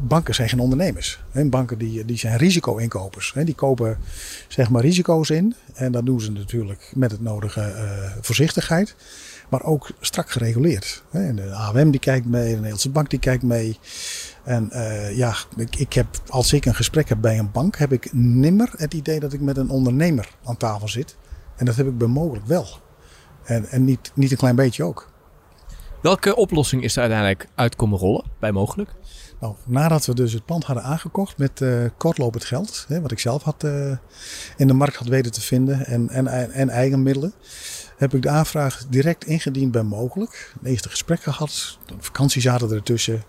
banken 0.07 0.35
zijn 0.35 0.49
geen 0.49 0.61
ondernemers. 0.61 1.23
Hè. 1.31 1.45
Banken 1.45 1.79
die, 1.79 2.05
die 2.05 2.19
zijn 2.19 2.37
risico-inkopers. 2.37 3.35
Die 3.45 3.55
kopen 3.55 3.99
zeg 4.49 4.71
maar 4.71 4.83
risico's 4.83 5.31
in. 5.31 5.55
En 5.75 5.93
dat 5.93 6.07
doen 6.07 6.21
ze 6.21 6.31
natuurlijk 6.31 6.93
met 6.95 7.11
het 7.11 7.21
nodige 7.21 7.61
uh, 7.61 8.13
voorzichtigheid 8.21 8.95
maar 9.53 9.63
ook 9.63 9.91
strak 10.01 10.31
gereguleerd. 10.31 11.03
En 11.11 11.37
de 11.37 11.51
AWM 11.51 11.91
die 11.91 12.01
kijkt 12.01 12.27
mee, 12.27 12.49
de 12.49 12.55
Nederlandse 12.55 12.91
Bank 12.91 13.11
die 13.11 13.19
kijkt 13.19 13.43
mee. 13.43 13.79
En 14.45 14.69
uh, 14.73 15.17
ja, 15.17 15.35
ik, 15.57 15.77
ik, 15.77 15.93
heb, 15.93 16.07
als 16.29 16.53
ik 16.53 16.65
een 16.65 16.75
gesprek 16.75 17.09
heb 17.09 17.21
bij 17.21 17.39
een 17.39 17.51
bank, 17.51 17.77
heb 17.77 17.93
ik 17.93 18.13
nimmer 18.13 18.71
het 18.77 18.95
idee 18.95 19.21
dat 19.21 19.33
ik 19.33 19.41
met 19.41 19.57
een 19.57 19.71
ondernemer 19.71 20.29
aan 20.45 20.57
tafel 20.57 20.89
zit. 20.89 21.17
En 21.57 21.65
dat 21.65 21.77
heb 21.77 21.87
ik 21.87 21.99
bij 21.99 22.09
mogelijk 22.09 22.47
wel. 22.47 22.67
En, 23.45 23.67
en 23.69 23.85
niet, 23.85 24.13
niet 24.15 24.31
een 24.31 24.37
klein 24.37 24.57
beetje 24.57 24.85
ook. 24.85 25.11
Welke 26.03 26.37
oplossing 26.37 26.83
is 26.83 26.95
er 26.95 27.01
uiteindelijk 27.01 27.49
uitkomen 27.55 27.99
rollen 27.99 28.25
bij 28.39 28.53
mogelijk? 28.53 28.91
Nou, 29.41 29.55
nadat 29.67 30.07
we 30.07 30.15
dus 30.15 30.33
het 30.33 30.45
pand 30.45 30.65
hadden 30.65 30.85
aangekocht 30.85 31.39
met 31.39 31.61
uh, 31.61 31.85
kortlopend 31.97 32.45
geld, 32.45 32.85
hè, 32.89 33.01
wat 33.01 33.11
ik 33.11 33.19
zelf 33.19 33.43
had, 33.43 33.65
uh, 33.65 33.97
in 34.57 34.67
de 34.67 34.73
markt 34.73 34.97
had 34.97 35.09
weten 35.09 35.33
te 35.33 35.41
vinden 35.41 35.87
en, 35.87 36.09
en, 36.09 36.51
en 36.51 36.69
eigen 36.69 37.03
middelen, 37.03 37.33
heb 38.03 38.15
ik 38.15 38.23
de 38.23 38.29
aanvraag 38.29 38.85
direct 38.89 39.27
ingediend 39.27 39.73
bij 39.73 39.83
mogelijk. 39.83 40.53
Een 40.63 40.71
eerste 40.71 40.89
gesprek 40.89 41.23
gehad. 41.23 41.79
Vakantie 41.99 42.43
zaten 42.43 42.71
ertussen. 42.71 43.23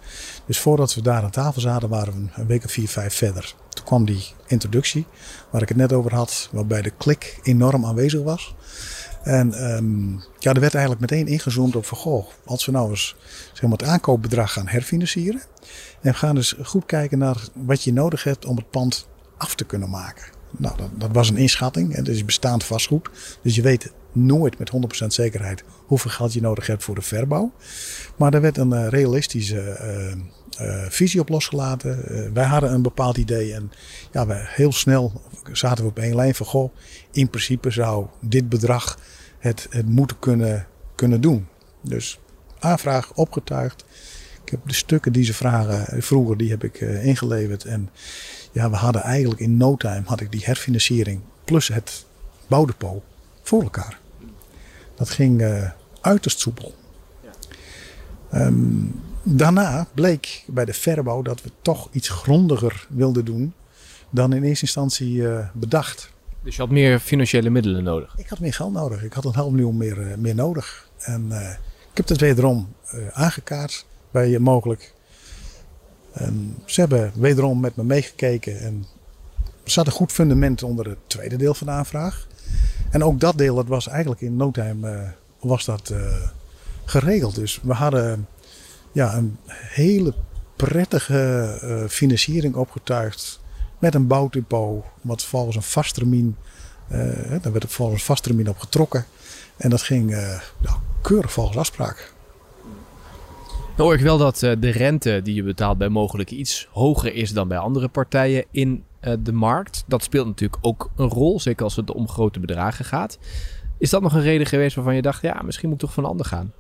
Dus 0.46 0.60
voordat 0.60 0.96
we 0.96 1.02
daar 1.02 1.24
aan 1.24 1.30
tafel 1.30 1.62
zaten, 1.62 1.90
waren 1.90 2.14
we 2.14 2.42
een 2.42 2.48
week 2.48 2.64
of 2.64 2.72
vier, 2.72 2.88
vijf 2.88 3.14
verder. 3.14 3.56
Toen 3.70 3.86
kwam 3.86 4.06
die 4.06 4.24
introductie, 4.48 5.06
waar 5.50 5.62
ik 5.62 5.68
het 5.68 5.78
net 5.78 5.94
over 5.94 6.16
had, 6.16 6.50
waarbij 6.52 6.82
de 6.82 6.90
klik 6.90 7.40
enorm 7.44 7.86
aanwezig 7.86 8.22
was. 8.22 8.56
En 9.24 9.76
um, 9.76 10.24
ja, 10.40 10.54
er 10.54 10.60
werd 10.60 10.74
eigenlijk 10.74 11.12
meteen 11.12 11.28
ingezoomd 11.28 11.76
op 11.76 11.86
van, 11.86 11.98
goh, 11.98 12.28
als 12.46 12.66
we 12.66 12.72
nou 12.72 12.90
eens 12.90 13.16
zeg 13.54 13.70
het 13.70 13.84
aankoopbedrag 13.84 14.54
gaan 14.54 14.68
herfinancieren. 14.68 15.42
En 16.02 16.12
we 16.12 16.14
gaan 16.14 16.36
dus 16.36 16.56
goed 16.64 16.86
kijken 16.86 17.18
naar 17.18 17.38
wat 17.54 17.84
je 17.84 17.94
nodig 17.94 18.24
hebt 18.24 18.46
om 18.46 18.56
het 18.56 18.70
pand 18.70 19.08
af 19.38 19.56
te 19.56 19.64
kunnen 19.64 19.90
maken. 19.90 20.26
Nou, 20.58 20.78
dat, 20.78 20.90
dat 20.98 21.10
was 21.12 21.30
een 21.30 21.38
inschatting. 21.38 21.96
Het 21.96 22.08
is 22.08 22.26
bestaand 22.26 22.64
vastgoed. 22.64 23.10
Dus 23.42 23.56
je 23.56 23.62
weet 23.62 23.92
nooit 24.14 24.60
met 24.60 24.72
100% 25.04 25.08
zekerheid 25.08 25.64
hoeveel 25.86 26.12
geld 26.12 26.34
je 26.34 26.42
nodig 26.42 26.68
hebt 26.68 26.84
voor 26.84 26.96
de 26.96 27.02
verbouw. 27.02 27.52
Maar 28.16 28.34
er 28.34 28.42
werd 28.42 28.58
een 28.58 28.74
uh, 28.74 28.88
realistische 28.88 29.78
uh, 29.82 30.68
uh, 30.68 30.86
visie 30.90 31.20
op 31.20 31.30
losgelaten. 31.30 32.34
wij 32.34 32.46
hadden 32.46 32.74
een 32.74 32.82
bepaald 32.82 33.18
idee 33.18 33.54
en 33.54 33.72
ja, 34.12 34.28
we, 34.28 34.34
heel 34.38 34.72
snel 34.72 35.22
zaten 35.52 35.84
we 35.84 35.90
op 35.90 36.00
één 36.00 36.16
lijn 36.16 36.36
van 36.36 36.46
goh, 36.46 36.76
in 37.12 37.30
principe 37.30 37.70
zou 37.70 38.08
dit 38.20 38.50
bedrag 38.50 39.00
het, 39.40 39.68
het 39.70 39.90
moeten 39.90 40.20
kunnen, 40.20 40.68
kunnen 40.96 41.22
doen. 41.22 41.48
Dus 41.82 42.20
aanvraag 42.60 43.14
opgetuigd. 43.14 43.86
Ik 44.44 44.50
heb 44.52 44.60
de 44.66 44.74
stukken 44.74 45.14
die 45.14 45.24
ze 45.24 45.34
vragen 45.34 46.04
vroeger, 46.04 46.38
die 46.38 46.50
heb 46.50 46.64
ik 46.64 46.82
ingeleverd. 46.82 47.66
En 47.66 47.90
ja, 48.52 48.70
we 48.70 48.76
hadden 48.76 49.02
eigenlijk 49.02 49.42
in 49.42 49.58
no 49.58 49.76
time 49.76 50.02
had 50.06 50.20
ik 50.20 50.32
die 50.32 50.42
herfinanciering 50.44 51.22
plus 51.44 51.68
het 51.68 52.06
bouwdepot 52.48 53.04
voor 53.42 53.62
elkaar. 53.62 54.00
Dat 55.04 55.12
ging 55.12 55.42
uh, 55.42 55.70
uiterst 56.02 56.40
soepel. 56.40 56.74
Um, 58.34 59.02
daarna 59.24 59.88
bleek 59.94 60.44
bij 60.48 60.66
de 60.66 60.74
verbouw 60.74 61.22
dat 61.22 61.42
we 61.42 61.52
toch 61.62 61.90
iets 61.92 62.10
grondiger 62.10 62.88
wilden 62.90 63.26
doen 63.26 63.54
dan 64.10 64.34
in 64.34 64.44
eerste 64.44 64.66
instantie 64.66 65.14
uh, 65.14 65.48
bedacht. 65.54 66.12
Dus 66.44 66.56
je 66.56 66.62
had 66.62 66.72
meer 66.72 67.00
financiële 67.00 67.50
middelen 67.50 67.84
nodig? 67.84 68.14
Ik 68.18 68.28
had 68.28 68.40
meer 68.40 68.54
geld 68.54 68.74
nodig. 68.74 69.04
Ik 69.04 69.14
had 69.14 69.26
een 69.26 69.34
half 69.34 69.52
miljoen 69.52 69.78
meer, 69.78 69.98
uh, 69.98 70.16
meer 70.16 70.36
nodig. 70.36 70.90
En 70.98 71.32
ik 71.92 71.98
heb 71.98 72.08
het 72.08 72.20
wederom 72.20 72.74
aangekaart 73.12 73.86
bij 74.12 74.40
mogelijk. 74.40 74.94
En 76.12 76.58
ze 76.66 76.80
hebben 76.80 77.12
wederom 77.16 77.60
met 77.60 77.76
me 77.76 77.84
meegekeken 77.84 78.60
en 78.60 78.86
er 79.64 79.72
zat 79.72 79.86
een 79.86 79.92
goed 79.92 80.12
fundament 80.12 80.64
onder 80.64 80.90
het 80.90 81.00
tweede 81.08 81.36
deel 81.36 81.54
van 81.54 81.68
de 81.68 81.74
aanvraag. 81.74 82.28
En 82.94 83.04
ook 83.04 83.20
dat 83.20 83.38
deel, 83.38 83.56
dat 83.56 83.68
was 83.68 83.88
eigenlijk 83.88 84.22
in 84.22 84.36
no 84.36 84.52
time 84.52 84.92
uh, 84.92 85.10
was 85.40 85.66
dat, 85.66 85.90
uh, 85.94 86.16
geregeld. 86.86 87.36
Dus 87.36 87.60
we 87.64 87.74
hadden 87.74 88.28
ja, 88.92 89.16
een 89.16 89.38
hele 89.50 90.14
prettige 90.56 91.60
uh, 91.64 91.90
financiering 91.90 92.56
opgetuigd. 92.56 93.42
Met 93.80 93.96
een 93.96 94.08
bouwdepot, 94.08 94.84
wat 95.02 95.24
volgens 95.24 95.56
een 95.56 95.62
vasttermijn, 95.62 96.38
daar 97.42 97.52
werd 97.52 97.66
volgens 97.68 98.00
een 98.00 98.06
vasttermijn 98.06 98.50
op 98.50 98.58
getrokken. 98.58 99.06
En 99.58 99.70
dat 99.70 99.82
ging 99.82 100.12
ja, 100.62 100.82
keurig 101.02 101.32
volgens 101.32 101.58
afspraak. 101.58 102.14
Nou 103.76 103.90
hoor 103.90 103.94
ik 103.94 104.02
wel 104.02 104.18
dat 104.18 104.40
de 104.40 104.70
rente 104.70 105.22
die 105.24 105.36
je 105.36 105.44
betaalt 105.44 105.78
bij 105.78 105.90
mogelijk 105.90 106.32
iets 106.32 106.68
hoger 106.72 107.14
is 107.14 107.32
dan 107.32 107.48
bij 107.48 107.58
andere 107.58 107.88
partijen 107.88 108.46
in 108.52 108.84
uh, 109.08 109.14
de 109.20 109.32
markt. 109.32 109.84
Dat 109.88 110.04
speelt 110.04 110.28
natuurlijk 110.28 110.66
ook 110.66 110.92
een 110.96 111.10
rol, 111.10 111.40
zeker 111.40 111.64
als 111.64 111.76
het 111.76 111.92
om 111.92 112.08
grote 112.08 112.40
bedragen 112.40 112.86
gaat. 112.86 113.18
Is 113.78 113.90
dat 113.90 114.02
nog 114.02 114.14
een 114.14 114.22
reden 114.22 114.48
geweest 114.48 114.76
waarvan 114.76 114.96
je 114.96 115.02
dacht, 115.02 115.22
ja, 115.22 115.42
misschien 115.46 115.70
moet 115.70 115.80
toch 115.80 115.94
van 115.94 116.06
ander 116.06 116.26
gaan? 116.26 116.54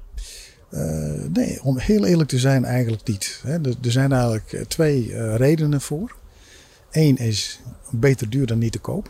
Uh, 0.71 1.23
nee, 1.33 1.63
om 1.63 1.77
heel 1.77 2.05
eerlijk 2.05 2.29
te 2.29 2.39
zijn, 2.39 2.65
eigenlijk 2.65 3.07
niet. 3.07 3.41
Hè. 3.43 3.53
Er, 3.61 3.75
zijn 3.91 4.11
eigenlijk 4.11 4.53
eh, 4.53 4.61
twee 4.61 5.35
redenen 5.35 5.81
voor. 5.81 6.15
Eén 6.91 7.17
is 7.17 7.59
beter 7.91 8.29
duur 8.29 8.45
dan 8.45 8.57
niet 8.57 8.71
te 8.71 8.79
koop. 8.79 9.03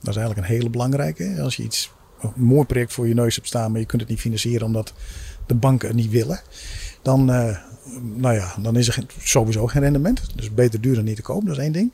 Dat 0.00 0.08
is 0.08 0.16
eigenlijk 0.16 0.48
een 0.48 0.54
hele 0.54 0.70
belangrijke. 0.70 1.36
Als 1.42 1.56
je 1.56 1.62
iets, 1.62 1.92
een 2.20 2.32
mooi 2.36 2.66
project 2.66 2.92
voor 2.92 3.08
je 3.08 3.14
neus 3.14 3.34
hebt 3.34 3.46
staan, 3.46 3.70
maar 3.70 3.80
je 3.80 3.86
kunt 3.86 4.00
het 4.00 4.10
niet 4.10 4.20
financieren 4.20 4.66
omdat 4.66 4.92
de 5.46 5.54
banken 5.54 5.88
het 5.88 5.96
niet 5.96 6.10
willen. 6.10 6.40
Dan, 7.02 7.24
nou 8.14 8.34
ja, 8.34 8.54
dan 8.60 8.76
is 8.76 8.88
er 8.88 9.04
sowieso 9.22 9.66
geen 9.66 9.82
rendement. 9.82 10.22
Dus 10.36 10.54
beter 10.54 10.80
duur 10.80 10.94
dan 10.94 11.04
niet 11.04 11.16
te 11.16 11.22
koop, 11.22 11.46
dat 11.46 11.56
is 11.56 11.62
één 11.62 11.72
ding. 11.72 11.92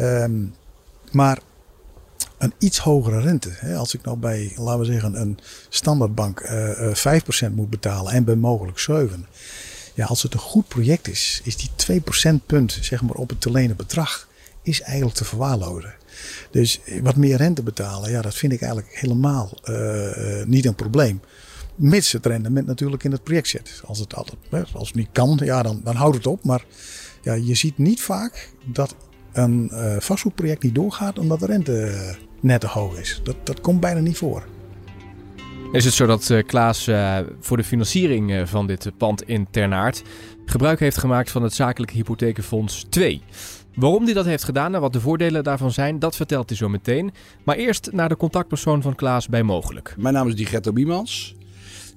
Um, 0.00 0.54
maar 1.10 1.38
een 2.38 2.52
iets 2.58 2.78
hogere 2.78 3.20
rente. 3.20 3.48
Hè? 3.52 3.76
Als 3.76 3.94
ik 3.94 4.02
nou 4.02 4.16
bij, 4.16 4.52
laten 4.56 4.80
we 4.80 4.84
zeggen, 4.84 5.20
een 5.20 5.38
standaardbank 5.68 6.40
uh, 6.40 6.94
uh, 7.04 7.50
5% 7.50 7.54
moet 7.54 7.70
betalen 7.70 8.12
en 8.12 8.24
bij 8.24 8.34
mogelijk 8.34 8.78
7. 8.78 9.26
Ja, 9.94 10.06
als 10.06 10.22
het 10.22 10.34
een 10.34 10.40
goed 10.40 10.68
project 10.68 11.08
is, 11.08 11.40
is 11.44 11.56
die 11.56 11.70
2 11.76 12.00
procentpunt 12.00 12.78
zeg 12.80 13.02
maar, 13.02 13.14
op 13.14 13.28
het 13.28 13.40
te 13.40 13.50
lenen 13.50 13.76
bedrag 13.76 14.28
is 14.62 14.80
eigenlijk 14.80 15.16
te 15.16 15.24
verwaarlozen. 15.24 15.94
Dus 16.50 16.80
wat 17.02 17.16
meer 17.16 17.36
rente 17.36 17.62
betalen, 17.62 18.10
ja, 18.10 18.22
dat 18.22 18.34
vind 18.34 18.52
ik 18.52 18.62
eigenlijk 18.62 18.98
helemaal 18.98 19.58
uh, 19.64 20.44
niet 20.44 20.64
een 20.64 20.74
probleem. 20.74 21.20
Mits 21.74 22.12
het 22.12 22.26
rendement 22.26 22.66
natuurlijk 22.66 23.04
in 23.04 23.12
het 23.12 23.22
project 23.22 23.48
zit. 23.48 23.82
Als 23.84 23.98
het, 23.98 24.14
altijd, 24.14 24.38
als 24.72 24.88
het 24.88 24.96
niet 24.96 25.08
kan, 25.12 25.40
ja, 25.44 25.62
dan, 25.62 25.80
dan 25.84 25.96
houdt 25.96 26.16
het 26.16 26.26
op. 26.26 26.44
Maar 26.44 26.64
ja, 27.22 27.32
je 27.32 27.54
ziet 27.54 27.78
niet 27.78 28.02
vaak 28.02 28.50
dat 28.64 28.94
een 29.36 29.70
uh, 29.72 29.96
vastgoedproject 29.98 30.62
niet 30.62 30.74
doorgaat 30.74 31.18
omdat 31.18 31.40
de 31.40 31.46
rente 31.46 31.94
net 32.40 32.60
te 32.60 32.66
hoog 32.66 32.98
is. 32.98 33.20
Dat, 33.22 33.36
dat 33.44 33.60
komt 33.60 33.80
bijna 33.80 34.00
niet 34.00 34.16
voor. 34.16 34.46
Is 35.72 35.84
het 35.84 35.94
zo 35.94 36.06
dat 36.06 36.28
uh, 36.28 36.42
Klaas 36.46 36.88
uh, 36.88 37.18
voor 37.40 37.56
de 37.56 37.64
financiering 37.64 38.48
van 38.48 38.66
dit 38.66 38.90
pand 38.98 39.22
in 39.22 39.46
Ternaert 39.50 40.02
gebruik 40.44 40.80
heeft 40.80 40.98
gemaakt 40.98 41.30
van 41.30 41.42
het 41.42 41.54
zakelijke 41.54 41.94
hypothekenfonds 41.94 42.86
2? 42.88 43.22
Waarom 43.74 44.04
hij 44.04 44.12
dat 44.12 44.24
heeft 44.24 44.44
gedaan 44.44 44.74
en 44.74 44.80
wat 44.80 44.92
de 44.92 45.00
voordelen 45.00 45.44
daarvan 45.44 45.72
zijn, 45.72 45.98
dat 45.98 46.16
vertelt 46.16 46.48
hij 46.48 46.58
zo 46.58 46.68
meteen. 46.68 47.12
Maar 47.44 47.56
eerst 47.56 47.92
naar 47.92 48.08
de 48.08 48.16
contactpersoon 48.16 48.82
van 48.82 48.94
Klaas 48.94 49.28
bij 49.28 49.42
Mogelijk. 49.42 49.94
Mijn 49.98 50.14
naam 50.14 50.28
is 50.28 50.34
Digetto 50.34 50.72
Biemans. 50.72 51.34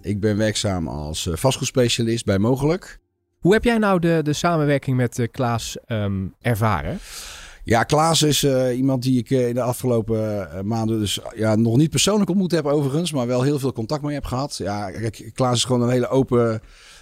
Ik 0.01 0.19
ben 0.19 0.37
werkzaam 0.37 0.87
als 0.87 1.29
vastgoedspecialist 1.31 2.25
bij 2.25 2.37
Mogelijk. 2.37 2.99
Hoe 3.47 3.55
heb 3.55 3.65
jij 3.65 3.77
nou 3.77 3.99
de, 3.99 4.19
de 4.23 4.33
samenwerking 4.33 4.97
met 4.97 5.17
uh, 5.17 5.27
Klaas 5.31 5.77
um, 5.87 6.33
ervaren? 6.41 6.99
Ja, 7.63 7.83
Klaas 7.83 8.21
is 8.21 8.43
uh, 8.43 8.77
iemand 8.77 9.03
die 9.03 9.19
ik 9.19 9.29
uh, 9.29 9.47
in 9.47 9.53
de 9.53 9.61
afgelopen 9.61 10.47
maanden 10.63 10.99
dus 10.99 11.19
ja, 11.35 11.55
nog 11.55 11.77
niet 11.77 11.89
persoonlijk 11.89 12.29
ontmoet 12.29 12.51
heb 12.51 12.65
overigens, 12.65 13.11
maar 13.11 13.27
wel 13.27 13.41
heel 13.41 13.59
veel 13.59 13.73
contact 13.73 14.01
mee 14.01 14.13
heb 14.13 14.25
gehad. 14.25 14.57
Ja, 14.57 14.91
kijk, 14.91 15.31
Klaas 15.33 15.55
is 15.55 15.63
gewoon 15.63 15.81
een 15.81 15.89
hele 15.89 16.07
open 16.07 16.61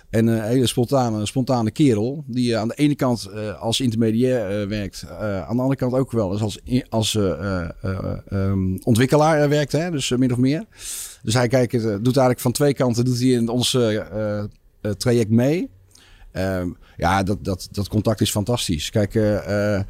en 0.09 0.27
een 0.27 0.43
hele 0.43 0.67
spontane, 0.67 1.25
spontane 1.25 1.71
kerel. 1.71 2.23
Die 2.27 2.57
aan 2.57 2.67
de 2.67 2.75
ene 2.75 2.95
kant 2.95 3.29
als 3.59 3.79
intermediair 3.79 4.67
werkt, 4.67 5.05
aan 5.19 5.55
de 5.55 5.61
andere 5.61 5.75
kant 5.75 5.93
ook 5.93 6.11
wel 6.11 6.39
als, 6.39 6.59
als 6.89 7.13
um, 7.13 8.79
ontwikkelaar 8.83 9.49
werkt, 9.49 9.71
hè, 9.71 9.91
dus 9.91 10.09
min 10.09 10.31
of 10.31 10.37
meer. 10.37 10.65
Dus 11.23 11.33
hij 11.33 11.47
kijkt, 11.47 11.71
doet 11.81 12.05
eigenlijk 12.05 12.39
van 12.39 12.51
twee 12.51 12.73
kanten 12.73 13.05
doet 13.05 13.19
hij 13.19 13.29
in 13.29 13.49
ons 13.49 13.77
traject 14.97 15.29
mee. 15.29 15.73
Um, 16.37 16.77
ja, 16.97 17.23
dat, 17.23 17.43
dat, 17.43 17.67
dat 17.71 17.87
contact 17.87 18.21
is 18.21 18.31
fantastisch. 18.31 18.89
Kijk, 18.89 19.13
uh, 19.13 19.75
er 19.75 19.85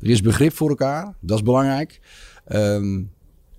is 0.00 0.20
begrip 0.20 0.54
voor 0.54 0.68
elkaar. 0.68 1.14
Dat 1.20 1.36
is 1.36 1.42
belangrijk. 1.42 2.00
Um, 2.48 3.10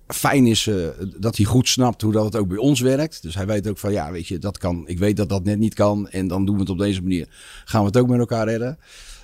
fijn 0.06 0.46
is 0.46 0.66
uh, 0.66 0.86
dat 1.18 1.36
hij 1.36 1.46
goed 1.46 1.68
snapt 1.68 2.02
hoe 2.02 2.12
dat 2.12 2.24
het 2.24 2.36
ook 2.36 2.48
bij 2.48 2.56
ons 2.56 2.80
werkt. 2.80 3.22
Dus 3.22 3.34
hij 3.34 3.46
weet 3.46 3.68
ook 3.68 3.78
van 3.78 3.92
ja, 3.92 4.10
weet 4.10 4.28
je, 4.28 4.38
dat 4.38 4.58
kan. 4.58 4.88
Ik 4.88 4.98
weet 4.98 5.16
dat 5.16 5.28
dat 5.28 5.44
net 5.44 5.58
niet 5.58 5.74
kan. 5.74 6.08
En 6.08 6.28
dan 6.28 6.44
doen 6.44 6.54
we 6.54 6.60
het 6.60 6.70
op 6.70 6.78
deze 6.78 7.02
manier. 7.02 7.28
Gaan 7.64 7.80
we 7.80 7.86
het 7.86 7.96
ook 7.96 8.08
met 8.08 8.18
elkaar 8.18 8.48
redden. 8.48 8.78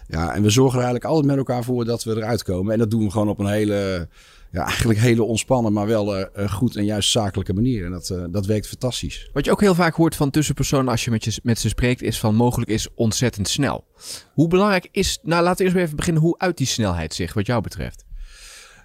Ja, 0.08 0.34
en 0.34 0.42
we 0.42 0.50
zorgen 0.50 0.78
er 0.78 0.84
eigenlijk 0.84 1.04
altijd 1.04 1.26
met 1.26 1.36
elkaar 1.36 1.64
voor 1.64 1.84
dat 1.84 2.04
we 2.04 2.16
eruit 2.16 2.42
komen. 2.42 2.72
En 2.72 2.78
dat 2.78 2.90
doen 2.90 3.04
we 3.04 3.10
gewoon 3.10 3.28
op 3.28 3.38
een 3.38 3.46
hele, 3.46 4.08
ja, 4.52 4.66
eigenlijk 4.66 4.98
hele 4.98 5.22
ontspannen, 5.22 5.72
maar 5.72 5.86
wel 5.86 6.18
uh, 6.18 6.52
goed 6.52 6.76
en 6.76 6.84
juist 6.84 7.10
zakelijke 7.10 7.52
manier. 7.52 7.84
En 7.84 7.90
dat, 7.90 8.08
uh, 8.08 8.24
dat 8.30 8.46
werkt 8.46 8.68
fantastisch. 8.68 9.30
Wat 9.32 9.44
je 9.44 9.50
ook 9.50 9.60
heel 9.60 9.74
vaak 9.74 9.94
hoort 9.94 10.16
van 10.16 10.30
tussenpersonen 10.30 10.88
als 10.88 11.04
je 11.04 11.10
met, 11.10 11.24
je 11.24 11.40
met 11.42 11.58
ze 11.58 11.68
spreekt, 11.68 12.02
is 12.02 12.18
van 12.18 12.34
mogelijk 12.34 12.70
is 12.70 12.88
ontzettend 12.94 13.48
snel. 13.48 13.84
Hoe 14.32 14.48
belangrijk 14.48 14.88
is, 14.90 15.18
nou 15.22 15.42
laten 15.42 15.58
we 15.58 15.64
eerst 15.64 15.84
even 15.84 15.96
beginnen, 15.96 16.22
hoe 16.22 16.38
uit 16.38 16.56
die 16.56 16.66
snelheid 16.66 17.14
zich 17.14 17.34
wat 17.34 17.46
jou 17.46 17.62
betreft? 17.62 18.04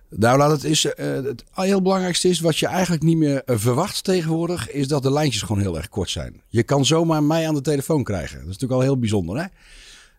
Nou, 0.10 0.38
laat 0.38 0.52
het 0.52 0.64
is. 0.64 0.86
Uh, 0.86 0.94
het 0.96 1.44
heel 1.52 1.82
belangrijkste 1.82 2.30
is 2.30 2.40
wat 2.40 2.58
je 2.58 2.68
eigenlijk 2.68 3.04
niet 3.04 3.18
meer 3.18 3.42
verwacht 3.46 4.04
tegenwoordig, 4.04 4.72
is 4.72 4.88
dat 4.88 5.04
de 5.04 5.12
lijntjes 5.12 5.42
gewoon 5.42 5.62
heel 5.62 5.78
erg 5.78 5.90
kort 5.90 6.10
zijn. 6.10 6.42
Je 6.48 6.64
kan 6.64 6.86
zomaar 6.86 7.24
mij 7.24 7.48
aan 7.48 7.56
de 7.56 7.62
telefoon 7.62 8.04
krijgen. 8.04 8.36
Dat 8.36 8.42
is 8.42 8.52
natuurlijk 8.54 8.80
al 8.80 8.82
heel 8.82 9.00
bijzonder, 9.00 9.38
hè? 9.38 9.46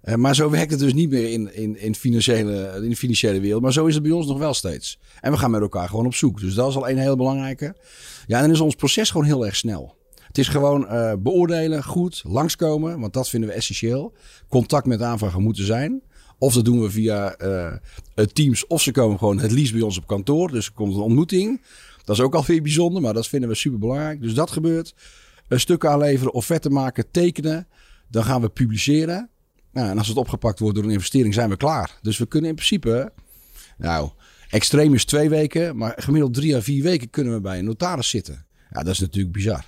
Uh, 0.04 0.14
maar 0.14 0.34
zo 0.34 0.50
werkt 0.50 0.70
het 0.70 0.80
dus 0.80 0.92
niet 0.92 1.10
meer 1.10 1.32
in, 1.32 1.54
in, 1.54 1.80
in, 1.80 1.94
financiële, 1.94 2.80
in 2.82 2.88
de 2.88 2.96
financiële 2.96 3.40
wereld. 3.40 3.62
Maar 3.62 3.72
zo 3.72 3.86
is 3.86 3.94
het 3.94 4.02
bij 4.02 4.12
ons 4.12 4.26
nog 4.26 4.38
wel 4.38 4.54
steeds. 4.54 4.98
En 5.20 5.32
we 5.32 5.38
gaan 5.38 5.50
met 5.50 5.60
elkaar 5.60 5.88
gewoon 5.88 6.06
op 6.06 6.14
zoek. 6.14 6.40
Dus 6.40 6.54
dat 6.54 6.68
is 6.68 6.76
al 6.76 6.88
een 6.88 6.98
heel 6.98 7.16
belangrijke. 7.16 7.76
Ja, 8.26 8.36
en 8.36 8.42
dan 8.42 8.50
is 8.50 8.60
ons 8.60 8.74
proces 8.74 9.10
gewoon 9.10 9.26
heel 9.26 9.46
erg 9.46 9.56
snel. 9.56 9.96
Het 10.26 10.38
is 10.38 10.48
gewoon 10.48 10.82
uh, 10.82 11.12
beoordelen, 11.18 11.84
goed, 11.84 12.22
langskomen. 12.26 13.00
Want 13.00 13.12
dat 13.12 13.28
vinden 13.28 13.48
we 13.48 13.54
essentieel. 13.54 14.12
Contact 14.48 14.86
met 14.86 15.02
aanvrager 15.02 15.40
moeten 15.40 15.64
zijn. 15.64 16.02
Of 16.38 16.54
dat 16.54 16.64
doen 16.64 16.80
we 16.80 16.90
via 16.90 17.42
uh, 17.42 17.72
Teams. 18.32 18.66
Of 18.66 18.82
ze 18.82 18.92
komen 18.92 19.18
gewoon 19.18 19.38
het 19.38 19.52
liefst 19.52 19.72
bij 19.72 19.82
ons 19.82 19.98
op 19.98 20.06
kantoor. 20.06 20.50
Dus 20.50 20.66
er 20.66 20.72
komt 20.72 20.94
een 20.94 21.00
ontmoeting. 21.00 21.62
Dat 22.04 22.16
is 22.16 22.22
ook 22.22 22.34
alweer 22.34 22.62
bijzonder. 22.62 23.02
Maar 23.02 23.14
dat 23.14 23.28
vinden 23.28 23.48
we 23.48 23.54
super 23.54 23.78
belangrijk. 23.78 24.22
Dus 24.22 24.34
dat 24.34 24.50
gebeurt. 24.50 24.94
Een 25.48 25.60
stuk 25.60 25.84
aanleveren, 25.84 26.32
offerte 26.32 26.70
maken, 26.70 27.10
tekenen. 27.10 27.66
Dan 28.10 28.24
gaan 28.24 28.40
we 28.40 28.48
publiceren. 28.48 29.30
Nou, 29.78 29.90
en 29.90 29.98
als 29.98 30.08
het 30.08 30.16
opgepakt 30.16 30.58
wordt 30.58 30.74
door 30.74 30.84
een 30.84 30.90
investering, 30.90 31.34
zijn 31.34 31.48
we 31.48 31.56
klaar. 31.56 31.98
Dus 32.02 32.18
we 32.18 32.26
kunnen 32.26 32.50
in 32.50 32.56
principe, 32.56 33.12
nou, 33.76 34.10
extreem 34.50 34.94
is 34.94 35.04
twee 35.04 35.28
weken, 35.28 35.76
maar 35.76 35.94
gemiddeld 35.96 36.34
drie 36.34 36.56
à 36.56 36.60
vier 36.60 36.82
weken 36.82 37.10
kunnen 37.10 37.32
we 37.32 37.40
bij 37.40 37.58
een 37.58 37.64
notaris 37.64 38.08
zitten. 38.08 38.44
Ja, 38.70 38.82
dat 38.82 38.92
is 38.92 38.98
natuurlijk 38.98 39.32
bizar. 39.32 39.64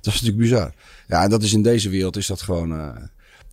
Dat 0.00 0.14
is 0.14 0.20
natuurlijk 0.20 0.38
bizar. 0.38 0.74
Ja, 1.08 1.22
en 1.22 1.30
dat 1.30 1.42
is 1.42 1.52
in 1.52 1.62
deze 1.62 1.88
wereld 1.88 2.16
is 2.16 2.26
dat 2.26 2.42
gewoon, 2.42 2.72
uh, 2.72 2.96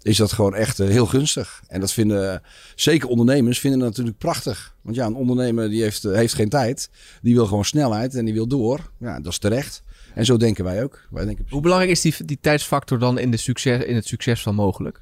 is 0.01 0.17
dat 0.17 0.31
gewoon 0.31 0.55
echt 0.55 0.79
uh, 0.79 0.87
heel 0.87 1.05
gunstig. 1.05 1.63
En 1.67 1.79
dat 1.79 1.91
vinden 1.91 2.41
zeker 2.75 3.07
ondernemers 3.07 3.59
vinden 3.59 3.79
dat 3.79 3.89
natuurlijk 3.89 4.17
prachtig. 4.17 4.75
Want 4.81 4.95
ja, 4.95 5.05
een 5.05 5.15
ondernemer 5.15 5.69
die 5.69 5.81
heeft, 5.81 6.03
uh, 6.03 6.15
heeft 6.15 6.33
geen 6.33 6.49
tijd. 6.49 6.89
Die 7.21 7.35
wil 7.35 7.45
gewoon 7.45 7.65
snelheid 7.65 8.15
en 8.15 8.25
die 8.25 8.33
wil 8.33 8.47
door. 8.47 8.91
Ja, 8.99 9.19
dat 9.19 9.31
is 9.31 9.37
terecht. 9.37 9.83
En 10.13 10.25
zo 10.25 10.37
denken 10.37 10.63
wij 10.63 10.83
ook. 10.83 11.07
Wij 11.09 11.25
denken 11.25 11.45
Hoe 11.49 11.61
belangrijk 11.61 11.91
is 11.91 12.01
die, 12.01 12.15
die 12.25 12.37
tijdsfactor 12.41 12.99
dan 12.99 13.17
in, 13.17 13.31
de 13.31 13.37
succes, 13.37 13.83
in 13.83 13.95
het 13.95 14.07
succes 14.07 14.41
van 14.41 14.55
mogelijk? 14.55 15.01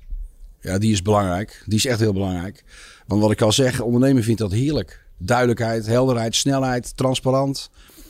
Ja, 0.63 0.77
die 0.77 0.91
is 0.91 1.01
belangrijk. 1.01 1.63
Die 1.65 1.77
is 1.77 1.86
echt 1.86 2.00
heel 2.00 2.13
belangrijk. 2.13 2.63
Want 3.08 3.22
wat 3.22 3.32
ik 3.32 3.41
al 3.41 3.51
zeg, 3.51 3.82
ondernemer 3.82 4.24
vindt 4.24 4.39
dat 4.39 4.51
heerlijk. 4.51 5.05
Duidelijkheid, 5.17 5.86
helderheid, 5.86 6.36
snelheid, 6.36 6.98
transparant. 6.98 7.70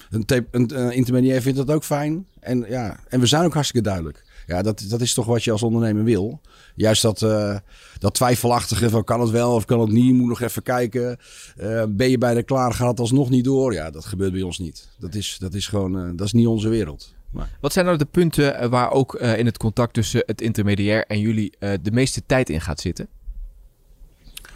Een, 0.10 0.26
een, 0.52 0.80
een 0.80 0.92
intermediair 0.92 1.42
vindt 1.42 1.58
dat 1.58 1.72
ook 1.72 1.84
fijn. 1.84 2.28
En, 2.40 2.66
ja, 2.70 3.00
en 3.08 3.20
we 3.20 3.26
zijn 3.26 3.46
ook 3.46 3.54
hartstikke 3.54 3.88
duidelijk. 3.88 4.24
Ja, 4.48 4.62
dat, 4.62 4.86
dat 4.90 5.02
is 5.02 5.14
toch 5.14 5.26
wat 5.26 5.44
je 5.44 5.52
als 5.52 5.64
ondernemer 5.64 6.04
wil. 6.04 6.42
Juist 6.76 7.02
dat, 7.02 7.22
uh, 7.22 7.58
dat 8.00 8.14
twijfelachtige 8.14 8.90
van 8.90 9.04
kan 9.04 9.22
het 9.22 9.30
wel 9.30 9.54
of 9.54 9.66
kan 9.66 9.80
het 9.80 9.92
niet, 9.92 10.14
moet 10.14 10.28
nog 10.28 10.42
even 10.42 10.64
kijken. 10.64 11.18
Uh, 11.62 11.84
ben 11.90 12.10
je 12.10 12.18
bijna 12.18 12.42
klaar, 12.42 12.74
gaat 12.74 12.90
het 12.90 13.00
alsnog 13.00 13.30
niet 13.30 13.44
door? 13.44 13.74
Ja, 13.74 13.90
dat 13.90 14.06
gebeurt 14.06 14.32
bij 14.32 14.42
ons 14.42 14.60
niet. 14.60 14.90
Dat 15.00 15.16
is, 15.16 15.38
dat 15.40 15.54
is 15.54 15.68
gewoon, 15.68 16.16
dat 16.16 16.26
is 16.26 16.34
niet 16.34 16.48
onze 16.48 16.70
wereld. 16.70 17.14
Wat 17.62 17.74
zijn 17.74 17.86
nou 17.86 17.98
de 17.98 18.06
punten 18.06 18.70
waar 18.70 18.92
ook 18.92 19.22
uh, 19.22 19.38
in 19.38 19.46
het 19.46 19.58
contact 19.58 19.94
tussen 19.94 20.24
het 20.26 20.42
intermediair 20.42 21.06
en 21.06 21.20
jullie 21.20 21.54
uh, 21.60 21.70
de 21.82 21.92
meeste 21.92 22.22
tijd 22.26 22.50
in 22.50 22.62
gaat 22.62 22.80
zitten? 22.80 23.08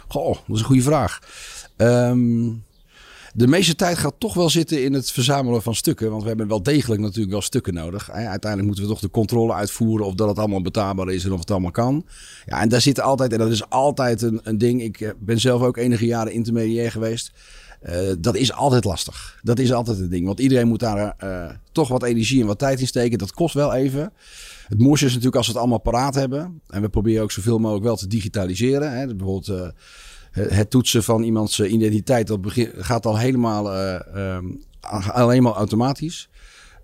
Goh, 0.08 0.36
dat 0.46 0.56
is 0.56 0.60
een 0.60 0.66
goede 0.66 0.82
vraag. 0.82 1.18
Um, 1.76 2.66
de 3.34 3.46
meeste 3.46 3.74
tijd 3.74 3.98
gaat 3.98 4.14
toch 4.18 4.34
wel 4.34 4.50
zitten 4.50 4.84
in 4.84 4.92
het 4.92 5.10
verzamelen 5.10 5.62
van 5.62 5.74
stukken. 5.74 6.10
Want 6.10 6.22
we 6.22 6.28
hebben 6.28 6.48
wel 6.48 6.62
degelijk 6.62 7.00
natuurlijk 7.00 7.30
wel 7.30 7.42
stukken 7.42 7.74
nodig. 7.74 8.10
Uiteindelijk 8.10 8.66
moeten 8.66 8.84
we 8.84 8.90
toch 8.90 9.00
de 9.00 9.10
controle 9.10 9.52
uitvoeren 9.52 10.06
of 10.06 10.14
dat 10.14 10.28
het 10.28 10.38
allemaal 10.38 10.62
betaalbaar 10.62 11.08
is 11.08 11.24
en 11.24 11.32
of 11.32 11.38
het 11.38 11.50
allemaal 11.50 11.70
kan. 11.70 12.06
Ja, 12.46 12.60
en 12.60 12.68
daar 12.68 12.80
zit 12.80 13.00
altijd, 13.00 13.32
en 13.32 13.38
dat 13.38 13.50
is 13.50 13.70
altijd 13.70 14.22
een, 14.22 14.40
een 14.42 14.58
ding. 14.58 14.82
Ik 14.82 15.14
ben 15.18 15.40
zelf 15.40 15.62
ook 15.62 15.76
enige 15.76 16.06
jaren 16.06 16.32
intermediair 16.32 16.90
geweest. 16.90 17.32
Uh, 17.82 18.12
dat 18.18 18.36
is 18.36 18.52
altijd 18.52 18.84
lastig. 18.84 19.38
Dat 19.42 19.58
is 19.58 19.72
altijd 19.72 19.98
het 19.98 20.10
ding. 20.10 20.26
Want 20.26 20.40
iedereen 20.40 20.68
moet 20.68 20.80
daar 20.80 21.16
uh, 21.24 21.50
toch 21.72 21.88
wat 21.88 22.02
energie 22.02 22.40
en 22.40 22.46
wat 22.46 22.58
tijd 22.58 22.80
in 22.80 22.86
steken. 22.86 23.18
Dat 23.18 23.32
kost 23.32 23.54
wel 23.54 23.74
even. 23.74 24.12
Het 24.68 24.78
mooiste 24.78 25.04
is 25.04 25.10
natuurlijk 25.10 25.36
als 25.36 25.46
we 25.46 25.52
het 25.52 25.60
allemaal 25.60 25.80
paraat 25.80 26.14
hebben. 26.14 26.60
En 26.66 26.82
we 26.82 26.88
proberen 26.88 27.22
ook 27.22 27.32
zoveel 27.32 27.58
mogelijk 27.58 27.84
wel 27.84 27.96
te 27.96 28.06
digitaliseren. 28.06 28.92
Hè. 28.98 29.06
Bijvoorbeeld 29.06 29.48
uh, 29.48 30.48
het 30.48 30.70
toetsen 30.70 31.02
van 31.02 31.22
iemands 31.22 31.60
identiteit. 31.60 32.36
Gaat 32.76 33.06
al 33.06 33.18
helemaal 33.18 33.76
um, 34.16 34.64
alleen 35.12 35.42
maar 35.42 35.52
automatisch. 35.52 36.28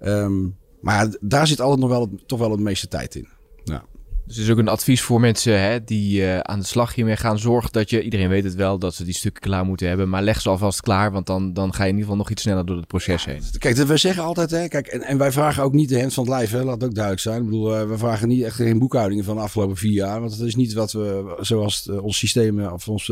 Um, 0.02 0.56
maar 0.80 1.16
daar 1.20 1.46
zit 1.46 1.60
altijd 1.60 1.80
nog 1.80 1.88
wel 1.88 2.00
het, 2.00 2.28
toch 2.28 2.38
wel 2.38 2.50
het 2.50 2.60
meeste 2.60 2.88
tijd 2.88 3.14
in. 3.14 3.28
Ja. 3.64 3.84
Dus 4.26 4.36
het 4.36 4.44
is 4.44 4.52
ook 4.52 4.58
een 4.58 4.68
advies 4.68 5.02
voor 5.02 5.20
mensen 5.20 5.60
hè, 5.60 5.84
die 5.84 6.20
uh, 6.20 6.38
aan 6.38 6.58
de 6.58 6.64
slag 6.64 6.94
hiermee 6.94 7.16
gaan. 7.16 7.38
Zorg 7.38 7.70
dat 7.70 7.90
je, 7.90 8.02
iedereen 8.02 8.28
weet 8.28 8.44
het 8.44 8.54
wel, 8.54 8.78
dat 8.78 8.94
ze 8.94 9.04
die 9.04 9.14
stukken 9.14 9.42
klaar 9.42 9.64
moeten 9.64 9.88
hebben. 9.88 10.08
Maar 10.08 10.22
leg 10.22 10.40
ze 10.40 10.48
alvast 10.48 10.80
klaar, 10.80 11.12
want 11.12 11.26
dan, 11.26 11.52
dan 11.52 11.74
ga 11.74 11.82
je 11.82 11.88
in 11.88 11.94
ieder 11.94 12.02
geval 12.02 12.16
nog 12.16 12.30
iets 12.30 12.42
sneller 12.42 12.66
door 12.66 12.76
het 12.76 12.86
proces 12.86 13.24
heen. 13.24 13.40
Kijk, 13.58 13.76
we 13.76 13.96
zeggen 13.96 14.22
altijd, 14.22 14.50
hè, 14.50 14.68
kijk, 14.68 14.86
en, 14.86 15.02
en 15.02 15.18
wij 15.18 15.32
vragen 15.32 15.62
ook 15.62 15.72
niet 15.72 15.88
de 15.88 16.00
hand 16.00 16.14
van 16.14 16.24
het 16.24 16.32
lijf, 16.32 16.50
hè, 16.50 16.62
laat 16.64 16.74
het 16.74 16.84
ook 16.84 16.94
duidelijk 16.94 17.22
zijn. 17.22 17.38
Ik 17.38 17.44
bedoel, 17.44 17.80
uh, 17.80 17.88
we 17.88 17.98
vragen 17.98 18.28
niet 18.28 18.42
echt 18.42 18.54
geen 18.54 18.78
boekhoudingen 18.78 19.24
van 19.24 19.36
de 19.36 19.42
afgelopen 19.42 19.76
vier 19.76 19.92
jaar. 19.92 20.20
Want 20.20 20.38
dat 20.38 20.46
is 20.46 20.56
niet 20.56 20.72
wat 20.72 20.92
we, 20.92 21.36
zoals 21.40 21.76
het, 21.84 21.94
uh, 21.94 22.02
ons 22.02 22.18
systeem 22.18 22.66
of 22.66 22.88
ons 22.88 23.06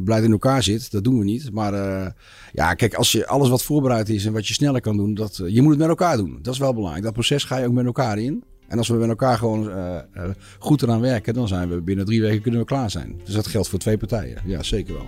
beleid 0.00 0.24
in 0.24 0.32
elkaar 0.32 0.62
zit. 0.62 0.90
Dat 0.90 1.04
doen 1.04 1.18
we 1.18 1.24
niet. 1.24 1.52
Maar 1.52 1.72
ja, 2.52 2.74
kijk, 2.74 2.94
als 2.94 3.12
je 3.12 3.26
alles 3.26 3.48
wat 3.48 3.64
voorbereid 3.64 4.08
is 4.08 4.24
en 4.24 4.32
wat 4.32 4.48
je 4.48 4.54
sneller 4.54 4.80
kan 4.80 4.96
doen, 4.96 5.14
dat, 5.14 5.40
je 5.46 5.62
moet 5.62 5.70
het 5.70 5.80
met 5.80 5.88
elkaar 5.88 6.16
doen. 6.16 6.38
Dat 6.42 6.54
is 6.54 6.60
wel 6.60 6.74
belangrijk. 6.74 7.04
Dat 7.04 7.12
proces 7.12 7.44
ga 7.44 7.56
je 7.56 7.66
ook 7.66 7.72
met 7.72 7.86
elkaar 7.86 8.18
in. 8.18 8.44
En 8.68 8.78
als 8.78 8.88
we 8.88 8.94
met 8.94 9.08
elkaar 9.08 9.38
gewoon 9.38 9.68
uh, 9.68 9.94
uh, 10.16 10.22
goed 10.58 10.82
eraan 10.82 11.00
werken, 11.00 11.34
dan 11.34 11.48
zijn 11.48 11.68
we 11.68 11.80
binnen 11.80 12.04
drie 12.04 12.20
weken 12.20 12.42
kunnen 12.42 12.60
we 12.60 12.66
klaar 12.66 12.90
zijn. 12.90 13.20
Dus 13.24 13.34
dat 13.34 13.46
geldt 13.46 13.68
voor 13.68 13.78
twee 13.78 13.98
partijen. 13.98 14.38
Ja, 14.44 14.62
zeker 14.62 14.94
wel. 14.94 15.06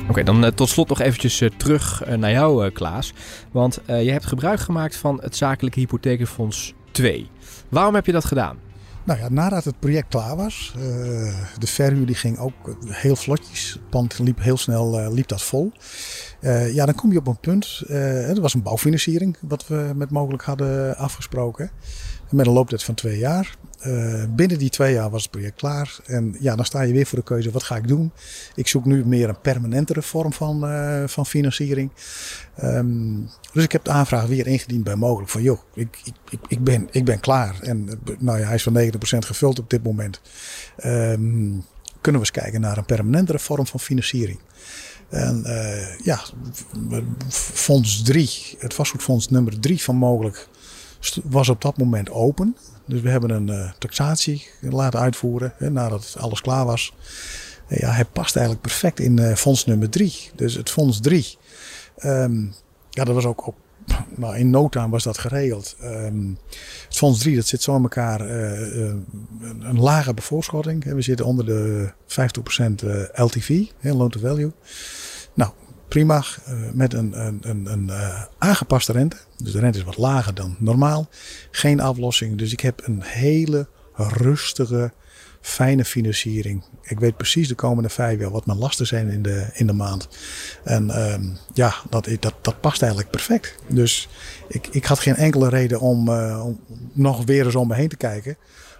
Oké, 0.00 0.10
okay, 0.10 0.22
dan 0.22 0.44
uh, 0.44 0.50
tot 0.50 0.68
slot 0.68 0.88
nog 0.88 1.00
eventjes 1.00 1.42
terug 1.56 2.02
naar 2.16 2.30
jou, 2.30 2.70
Klaas. 2.70 3.12
Want 3.50 3.80
je 3.86 4.10
hebt 4.10 4.26
gebruik 4.26 4.60
gemaakt 4.60 4.96
van 4.96 5.20
het 5.22 5.36
Zakelijke 5.36 5.80
Hypotheekfonds 5.80 6.74
2. 6.90 7.30
Waarom 7.68 7.94
heb 7.94 8.06
je 8.06 8.12
dat 8.12 8.24
gedaan? 8.24 8.58
Nou 9.04 9.20
ja, 9.20 9.28
nadat 9.28 9.64
het 9.64 9.78
project 9.78 10.08
klaar 10.08 10.36
was, 10.36 10.74
uh, 10.76 10.82
de 11.58 11.66
verhuur 11.66 12.06
die 12.06 12.14
ging 12.14 12.38
ook 12.38 12.76
heel 12.86 13.16
vlotjes. 13.16 13.72
Het 13.72 13.90
pand 13.90 14.18
liep 14.18 14.42
heel 14.42 14.56
snel 14.56 15.00
uh, 15.00 15.12
liep 15.12 15.28
dat 15.28 15.42
vol. 15.42 15.72
Uh, 16.44 16.74
ja, 16.74 16.86
dan 16.86 16.94
kom 16.94 17.12
je 17.12 17.18
op 17.18 17.26
een 17.26 17.40
punt. 17.40 17.82
er 17.88 18.40
was 18.40 18.54
een 18.54 18.62
bouwfinanciering 18.62 19.36
wat 19.40 19.66
we 19.66 19.92
met 19.94 20.10
mogelijk 20.10 20.42
hadden 20.42 20.96
afgesproken. 20.96 21.70
Met 22.30 22.46
een 22.46 22.52
looptijd 22.52 22.82
van 22.82 22.94
twee 22.94 23.18
jaar. 23.18 23.56
Uh, 23.86 24.24
binnen 24.28 24.58
die 24.58 24.70
twee 24.70 24.92
jaar 24.92 25.10
was 25.10 25.22
het 25.22 25.30
project 25.30 25.56
klaar. 25.56 25.98
En 26.06 26.36
ja, 26.40 26.56
dan 26.56 26.64
sta 26.64 26.82
je 26.82 26.92
weer 26.92 27.06
voor 27.06 27.18
de 27.18 27.24
keuze: 27.24 27.50
wat 27.50 27.62
ga 27.62 27.76
ik 27.76 27.88
doen? 27.88 28.12
Ik 28.54 28.68
zoek 28.68 28.84
nu 28.84 29.04
meer 29.06 29.28
een 29.28 29.40
permanentere 29.40 30.02
vorm 30.02 30.32
van, 30.32 30.70
uh, 30.70 31.02
van 31.06 31.26
financiering. 31.26 31.90
Um, 32.62 33.28
dus 33.52 33.64
ik 33.64 33.72
heb 33.72 33.84
de 33.84 33.90
aanvraag 33.90 34.26
weer 34.26 34.46
ingediend 34.46 34.84
bij 34.84 34.94
mogelijk. 34.94 35.30
Van 35.30 35.42
joh, 35.42 35.58
ik, 35.74 36.00
ik, 36.04 36.40
ik, 36.48 36.64
ben, 36.64 36.88
ik 36.90 37.04
ben 37.04 37.20
klaar. 37.20 37.60
En 37.60 37.88
nou 38.18 38.38
ja, 38.38 38.46
hij 38.46 38.54
is 38.54 38.62
van 38.62 38.78
90% 38.78 38.88
gevuld 39.18 39.58
op 39.58 39.70
dit 39.70 39.82
moment. 39.82 40.20
Um, 40.84 41.64
kunnen 42.00 42.20
we 42.20 42.26
eens 42.26 42.42
kijken 42.42 42.60
naar 42.60 42.76
een 42.76 42.84
permanentere 42.84 43.38
vorm 43.38 43.66
van 43.66 43.80
financiering. 43.80 44.38
En 45.08 45.42
uh, 45.46 45.98
ja, 45.98 46.20
fonds 47.28 48.02
3, 48.02 48.56
het 48.58 48.74
vastgoedfonds 48.74 49.28
nummer 49.28 49.60
3 49.60 49.82
van 49.82 49.96
mogelijk, 49.96 50.48
was 51.24 51.48
op 51.48 51.62
dat 51.62 51.78
moment 51.78 52.10
open. 52.10 52.56
Dus 52.86 53.00
we 53.00 53.10
hebben 53.10 53.30
een 53.30 53.48
uh, 53.48 53.72
taxatie 53.78 54.46
laten 54.60 55.00
uitvoeren 55.00 55.54
hè, 55.56 55.70
nadat 55.70 56.16
alles 56.18 56.40
klaar 56.40 56.64
was. 56.64 56.92
Uh, 57.68 57.78
ja, 57.78 57.90
hij 57.90 58.04
past 58.04 58.36
eigenlijk 58.36 58.66
perfect 58.66 59.00
in 59.00 59.20
uh, 59.20 59.34
fonds 59.34 59.64
nummer 59.66 59.90
3. 59.90 60.30
Dus 60.34 60.54
het 60.54 60.70
fonds 60.70 61.00
3. 61.00 61.38
Um, 62.04 62.54
ja, 62.90 63.04
dat 63.04 63.14
was 63.14 63.24
ook, 63.24 63.48
ook 63.48 63.56
nou, 64.16 64.36
in 64.36 64.50
no 64.50 64.68
time 64.68 64.88
was 64.88 65.02
dat 65.02 65.18
geregeld. 65.18 65.76
Um, 65.82 66.38
het 66.86 66.96
fonds 66.96 67.18
3 67.18 67.36
dat 67.36 67.46
zit 67.46 67.62
zo 67.62 67.76
in 67.76 67.82
elkaar 67.82 68.20
een 68.20 69.80
lage 69.80 70.14
bevoorschotting. 70.14 70.84
We 70.84 71.02
zitten 71.02 71.26
onder 71.26 71.46
de 71.46 71.92
50% 72.08 72.74
LTV, 73.14 73.64
loan 73.80 74.10
to 74.10 74.20
value. 74.20 74.52
Nou, 75.34 75.52
prima. 75.88 76.24
Met 76.72 76.92
een, 76.92 77.26
een, 77.26 77.38
een, 77.42 77.66
een 77.66 77.90
aangepaste 78.38 78.92
rente. 78.92 79.16
Dus 79.36 79.52
de 79.52 79.60
rente 79.60 79.78
is 79.78 79.84
wat 79.84 79.96
lager 79.96 80.34
dan 80.34 80.56
normaal. 80.58 81.08
Geen 81.50 81.80
aflossing. 81.80 82.38
Dus 82.38 82.52
ik 82.52 82.60
heb 82.60 82.86
een 82.86 83.02
hele 83.02 83.68
rustige 83.96 84.92
fijne 85.44 85.84
financiering. 85.84 86.64
Ik 86.82 87.00
weet 87.00 87.16
precies 87.16 87.48
de 87.48 87.54
komende 87.54 87.88
vijf 87.88 88.20
jaar 88.20 88.30
wat 88.30 88.46
mijn 88.46 88.58
lasten 88.58 88.86
zijn 88.86 89.08
in 89.08 89.22
de, 89.22 89.46
in 89.52 89.66
de 89.66 89.72
maand. 89.72 90.08
En 90.64 90.90
ehm, 90.90 91.24
ja, 91.52 91.74
dat, 91.90 92.08
dat, 92.20 92.34
dat 92.40 92.60
past 92.60 92.82
eigenlijk 92.82 93.10
perfect. 93.10 93.54
Dus 93.68 94.08
ik, 94.48 94.66
ik 94.66 94.84
had 94.84 94.98
geen 94.98 95.16
enkele 95.16 95.48
reden 95.48 95.80
om, 95.80 96.08
om 96.08 96.60
nog 96.92 97.24
weer 97.24 97.44
eens 97.44 97.54
om 97.54 97.68
me 97.68 97.74
heen 97.74 97.88
te 97.88 97.96
kijken. 97.96 98.36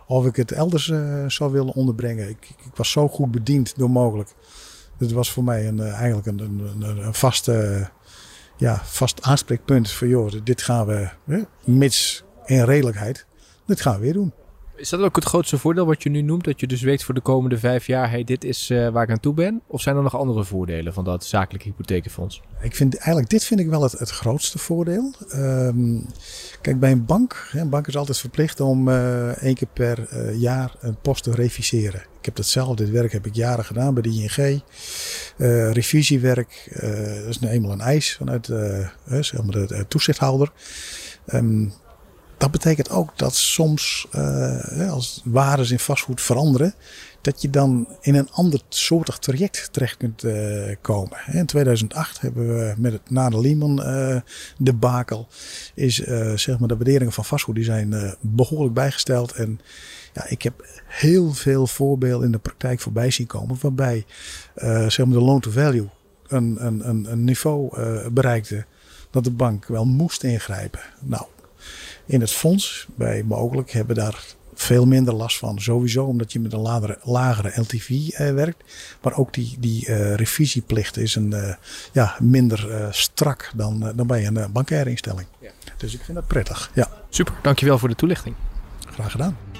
Of 0.07 0.27
ik 0.27 0.37
het 0.37 0.53
elders 0.53 0.88
uh, 0.88 1.24
zou 1.29 1.53
willen 1.53 1.74
onderbrengen. 1.74 2.29
Ik, 2.29 2.48
ik, 2.64 2.74
was 2.74 2.90
zo 2.90 3.09
goed 3.09 3.31
bediend 3.31 3.77
door 3.77 3.90
mogelijk. 3.90 4.31
Het 4.98 5.12
was 5.12 5.31
voor 5.31 5.44
mij 5.44 5.68
een, 5.68 5.79
uh, 5.79 5.92
eigenlijk 5.92 6.27
een, 6.27 6.38
een, 6.38 7.07
een, 7.07 7.14
vaste, 7.14 7.88
ja, 8.57 8.81
vast 8.85 9.22
aanspreekpunt. 9.22 9.90
Van 9.90 10.09
joh, 10.09 10.33
dit 10.44 10.62
gaan 10.62 10.87
we, 10.87 11.09
mits 11.64 12.24
in 12.44 12.64
redelijkheid, 12.64 13.27
dit 13.66 13.81
gaan 13.81 13.94
we 13.94 14.00
weer 14.00 14.12
doen. 14.12 14.33
Is 14.76 14.88
dat 14.88 15.00
ook 15.00 15.16
het 15.16 15.24
grootste 15.24 15.58
voordeel 15.58 15.87
wat 15.87 16.02
je 16.02 16.10
nu 16.10 16.22
noemt? 16.22 16.44
Dat 16.44 16.60
je 16.60 16.66
dus 16.66 16.82
weet 16.82 17.04
voor 17.04 17.14
de 17.14 17.20
komende 17.20 17.58
vijf 17.58 17.87
jaar, 17.87 18.10
hey, 18.10 18.24
dit 18.24 18.44
is 18.44 18.70
uh, 18.70 18.88
waar 18.88 19.02
ik 19.02 19.10
aan 19.10 19.20
toe 19.20 19.34
ben? 19.34 19.62
Of 19.66 19.80
zijn 19.80 19.96
er 19.96 20.02
nog 20.02 20.16
andere 20.16 20.44
voordelen 20.44 20.92
van 20.92 21.04
dat 21.04 21.24
zakelijke 21.24 21.68
hypotheekfonds? 21.68 22.42
Ik 22.60 22.76
vind 22.76 22.96
eigenlijk, 22.96 23.28
dit 23.28 23.44
vind 23.44 23.60
ik 23.60 23.68
wel 23.68 23.82
het, 23.82 23.92
het 23.92 24.10
grootste 24.10 24.58
voordeel. 24.58 25.14
Um, 25.34 26.06
kijk, 26.60 26.80
bij 26.80 26.90
een 26.90 27.04
bank, 27.04 27.50
een 27.52 27.68
bank 27.68 27.87
is 27.87 27.96
altijd 27.96 28.18
verplicht 28.18 28.60
om 28.60 28.88
uh, 28.88 29.28
één 29.28 29.54
keer 29.54 29.68
per 29.72 30.08
uh, 30.12 30.40
jaar 30.40 30.74
een 30.80 30.96
post 31.00 31.22
te 31.22 31.30
reviseren. 31.30 32.00
Ik 32.18 32.24
heb 32.24 32.37
datzelfde, 32.37 32.84
dit 32.84 32.92
werk 32.92 33.12
heb 33.12 33.26
ik 33.26 33.34
jaren 33.34 33.64
gedaan 33.64 33.94
bij 33.94 34.02
de 34.02 34.08
ING. 34.08 34.62
revisiewerk, 35.72 36.68
dat 37.20 37.28
is 37.28 37.40
nu 37.40 37.48
eenmaal 37.48 37.72
een 37.72 37.80
eis 37.80 38.16
vanuit 38.16 38.46
zeg 39.06 39.42
maar 39.42 39.66
de 39.66 39.84
toezichthouder. 39.88 40.52
Um, 41.26 41.72
dat 42.44 42.52
betekent 42.52 42.90
ook 42.90 43.18
dat 43.18 43.35
soms, 43.35 44.07
uh, 44.14 44.90
als 44.90 45.20
waarden 45.24 45.70
in 45.70 45.78
vastgoed 45.78 46.20
veranderen, 46.20 46.74
dat 47.20 47.42
je 47.42 47.50
dan 47.50 47.88
in 48.00 48.14
een 48.14 48.30
ander 48.30 48.61
soortig 48.68 49.18
traject 49.18 49.68
terecht 49.72 49.96
kunt 49.96 50.24
uh, 50.24 50.74
komen. 50.80 51.18
In 51.33 51.46
2008 51.46 52.20
hebben 52.20 52.48
we 52.48 52.74
met 52.76 52.92
het 52.92 53.11
na 53.11 53.30
de 53.30 53.40
Lehman 53.40 53.80
uh, 53.80 54.20
debakel, 54.59 55.28
is 55.74 55.94
zeg 56.35 56.59
maar 56.59 56.68
de 56.68 56.76
waarderingen 56.76 57.12
van 57.12 57.24
vastgoed 57.24 57.54
die 57.54 57.64
zijn 57.64 58.16
behoorlijk 58.20 58.74
bijgesteld. 58.74 59.33
En 59.33 59.61
ja, 60.12 60.26
ik 60.28 60.42
heb 60.42 60.66
heel 60.87 61.33
veel 61.33 61.66
voorbeelden 61.66 62.26
in 62.26 62.33
de 62.33 62.38
praktijk 62.38 62.80
voorbij 62.80 63.11
zien 63.11 63.26
komen 63.26 63.57
waarbij 63.61 64.04
zeg 64.88 64.98
maar 64.98 65.18
de 65.18 65.24
loan 65.24 65.40
to 65.40 65.50
value 65.50 65.88
een, 66.26 66.66
een, 66.66 66.88
een, 66.88 67.12
een 67.12 67.24
niveau 67.24 67.80
bereikte 68.11 68.64
dat 69.11 69.24
de 69.24 69.30
bank 69.30 69.66
wel 69.66 69.85
moest 69.85 70.22
ingrijpen. 70.22 70.80
Nou, 71.00 71.26
in 72.06 72.20
het 72.20 72.32
fonds, 72.32 72.86
bij 72.94 73.22
mogelijk, 73.22 73.70
hebben 73.70 73.96
daar 73.96 74.24
veel 74.54 74.86
minder 74.86 75.14
last 75.14 75.38
van. 75.38 75.60
Sowieso 75.60 76.04
omdat 76.04 76.32
je 76.32 76.40
met 76.40 76.52
een 76.52 76.60
lagere, 76.60 76.98
lagere 77.02 77.60
LTV 77.60 77.90
eh, 77.90 78.32
werkt. 78.32 78.64
Maar 79.02 79.16
ook 79.16 79.32
die, 79.32 79.56
die 79.58 79.88
uh, 79.88 80.14
revisieplicht 80.14 80.96
is 80.96 81.14
een, 81.14 81.30
uh, 81.34 81.54
ja, 81.92 82.16
minder 82.20 82.70
uh, 82.70 82.86
strak 82.90 83.50
dan, 83.54 83.92
dan 83.94 84.06
bij 84.06 84.26
een 84.26 84.52
bankaire 84.52 84.90
instelling. 84.90 85.26
Ja. 85.38 85.50
Dus 85.76 85.94
ik 85.94 86.00
vind 86.04 86.16
dat 86.16 86.26
prettig. 86.26 86.70
Ja. 86.74 86.88
Super, 87.08 87.34
dankjewel 87.42 87.78
voor 87.78 87.88
de 87.88 87.94
toelichting. 87.94 88.34
Graag 88.92 89.10
gedaan. 89.10 89.53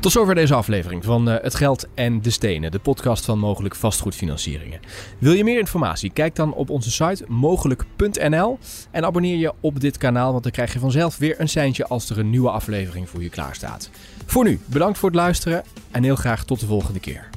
Tot 0.00 0.12
zover 0.12 0.34
deze 0.34 0.54
aflevering 0.54 1.04
van 1.04 1.28
uh, 1.28 1.34
Het 1.40 1.54
Geld 1.54 1.86
en 1.94 2.22
de 2.22 2.30
Stenen, 2.30 2.70
de 2.70 2.78
podcast 2.78 3.24
van 3.24 3.38
mogelijk 3.38 3.74
vastgoedfinancieringen. 3.74 4.80
Wil 5.18 5.32
je 5.32 5.44
meer 5.44 5.58
informatie? 5.58 6.10
Kijk 6.10 6.34
dan 6.34 6.54
op 6.54 6.70
onze 6.70 6.90
site 6.90 7.24
mogelijk.nl 7.28 8.58
en 8.90 9.04
abonneer 9.04 9.36
je 9.36 9.52
op 9.60 9.80
dit 9.80 9.98
kanaal, 9.98 10.30
want 10.30 10.42
dan 10.42 10.52
krijg 10.52 10.72
je 10.72 10.78
vanzelf 10.78 11.16
weer 11.16 11.40
een 11.40 11.48
seintje 11.48 11.86
als 11.86 12.10
er 12.10 12.18
een 12.18 12.30
nieuwe 12.30 12.50
aflevering 12.50 13.08
voor 13.08 13.22
je 13.22 13.30
klaar 13.30 13.54
staat. 13.54 13.90
Voor 14.26 14.44
nu, 14.44 14.60
bedankt 14.64 14.98
voor 14.98 15.08
het 15.08 15.18
luisteren 15.18 15.62
en 15.90 16.02
heel 16.02 16.16
graag 16.16 16.44
tot 16.44 16.60
de 16.60 16.66
volgende 16.66 17.00
keer. 17.00 17.28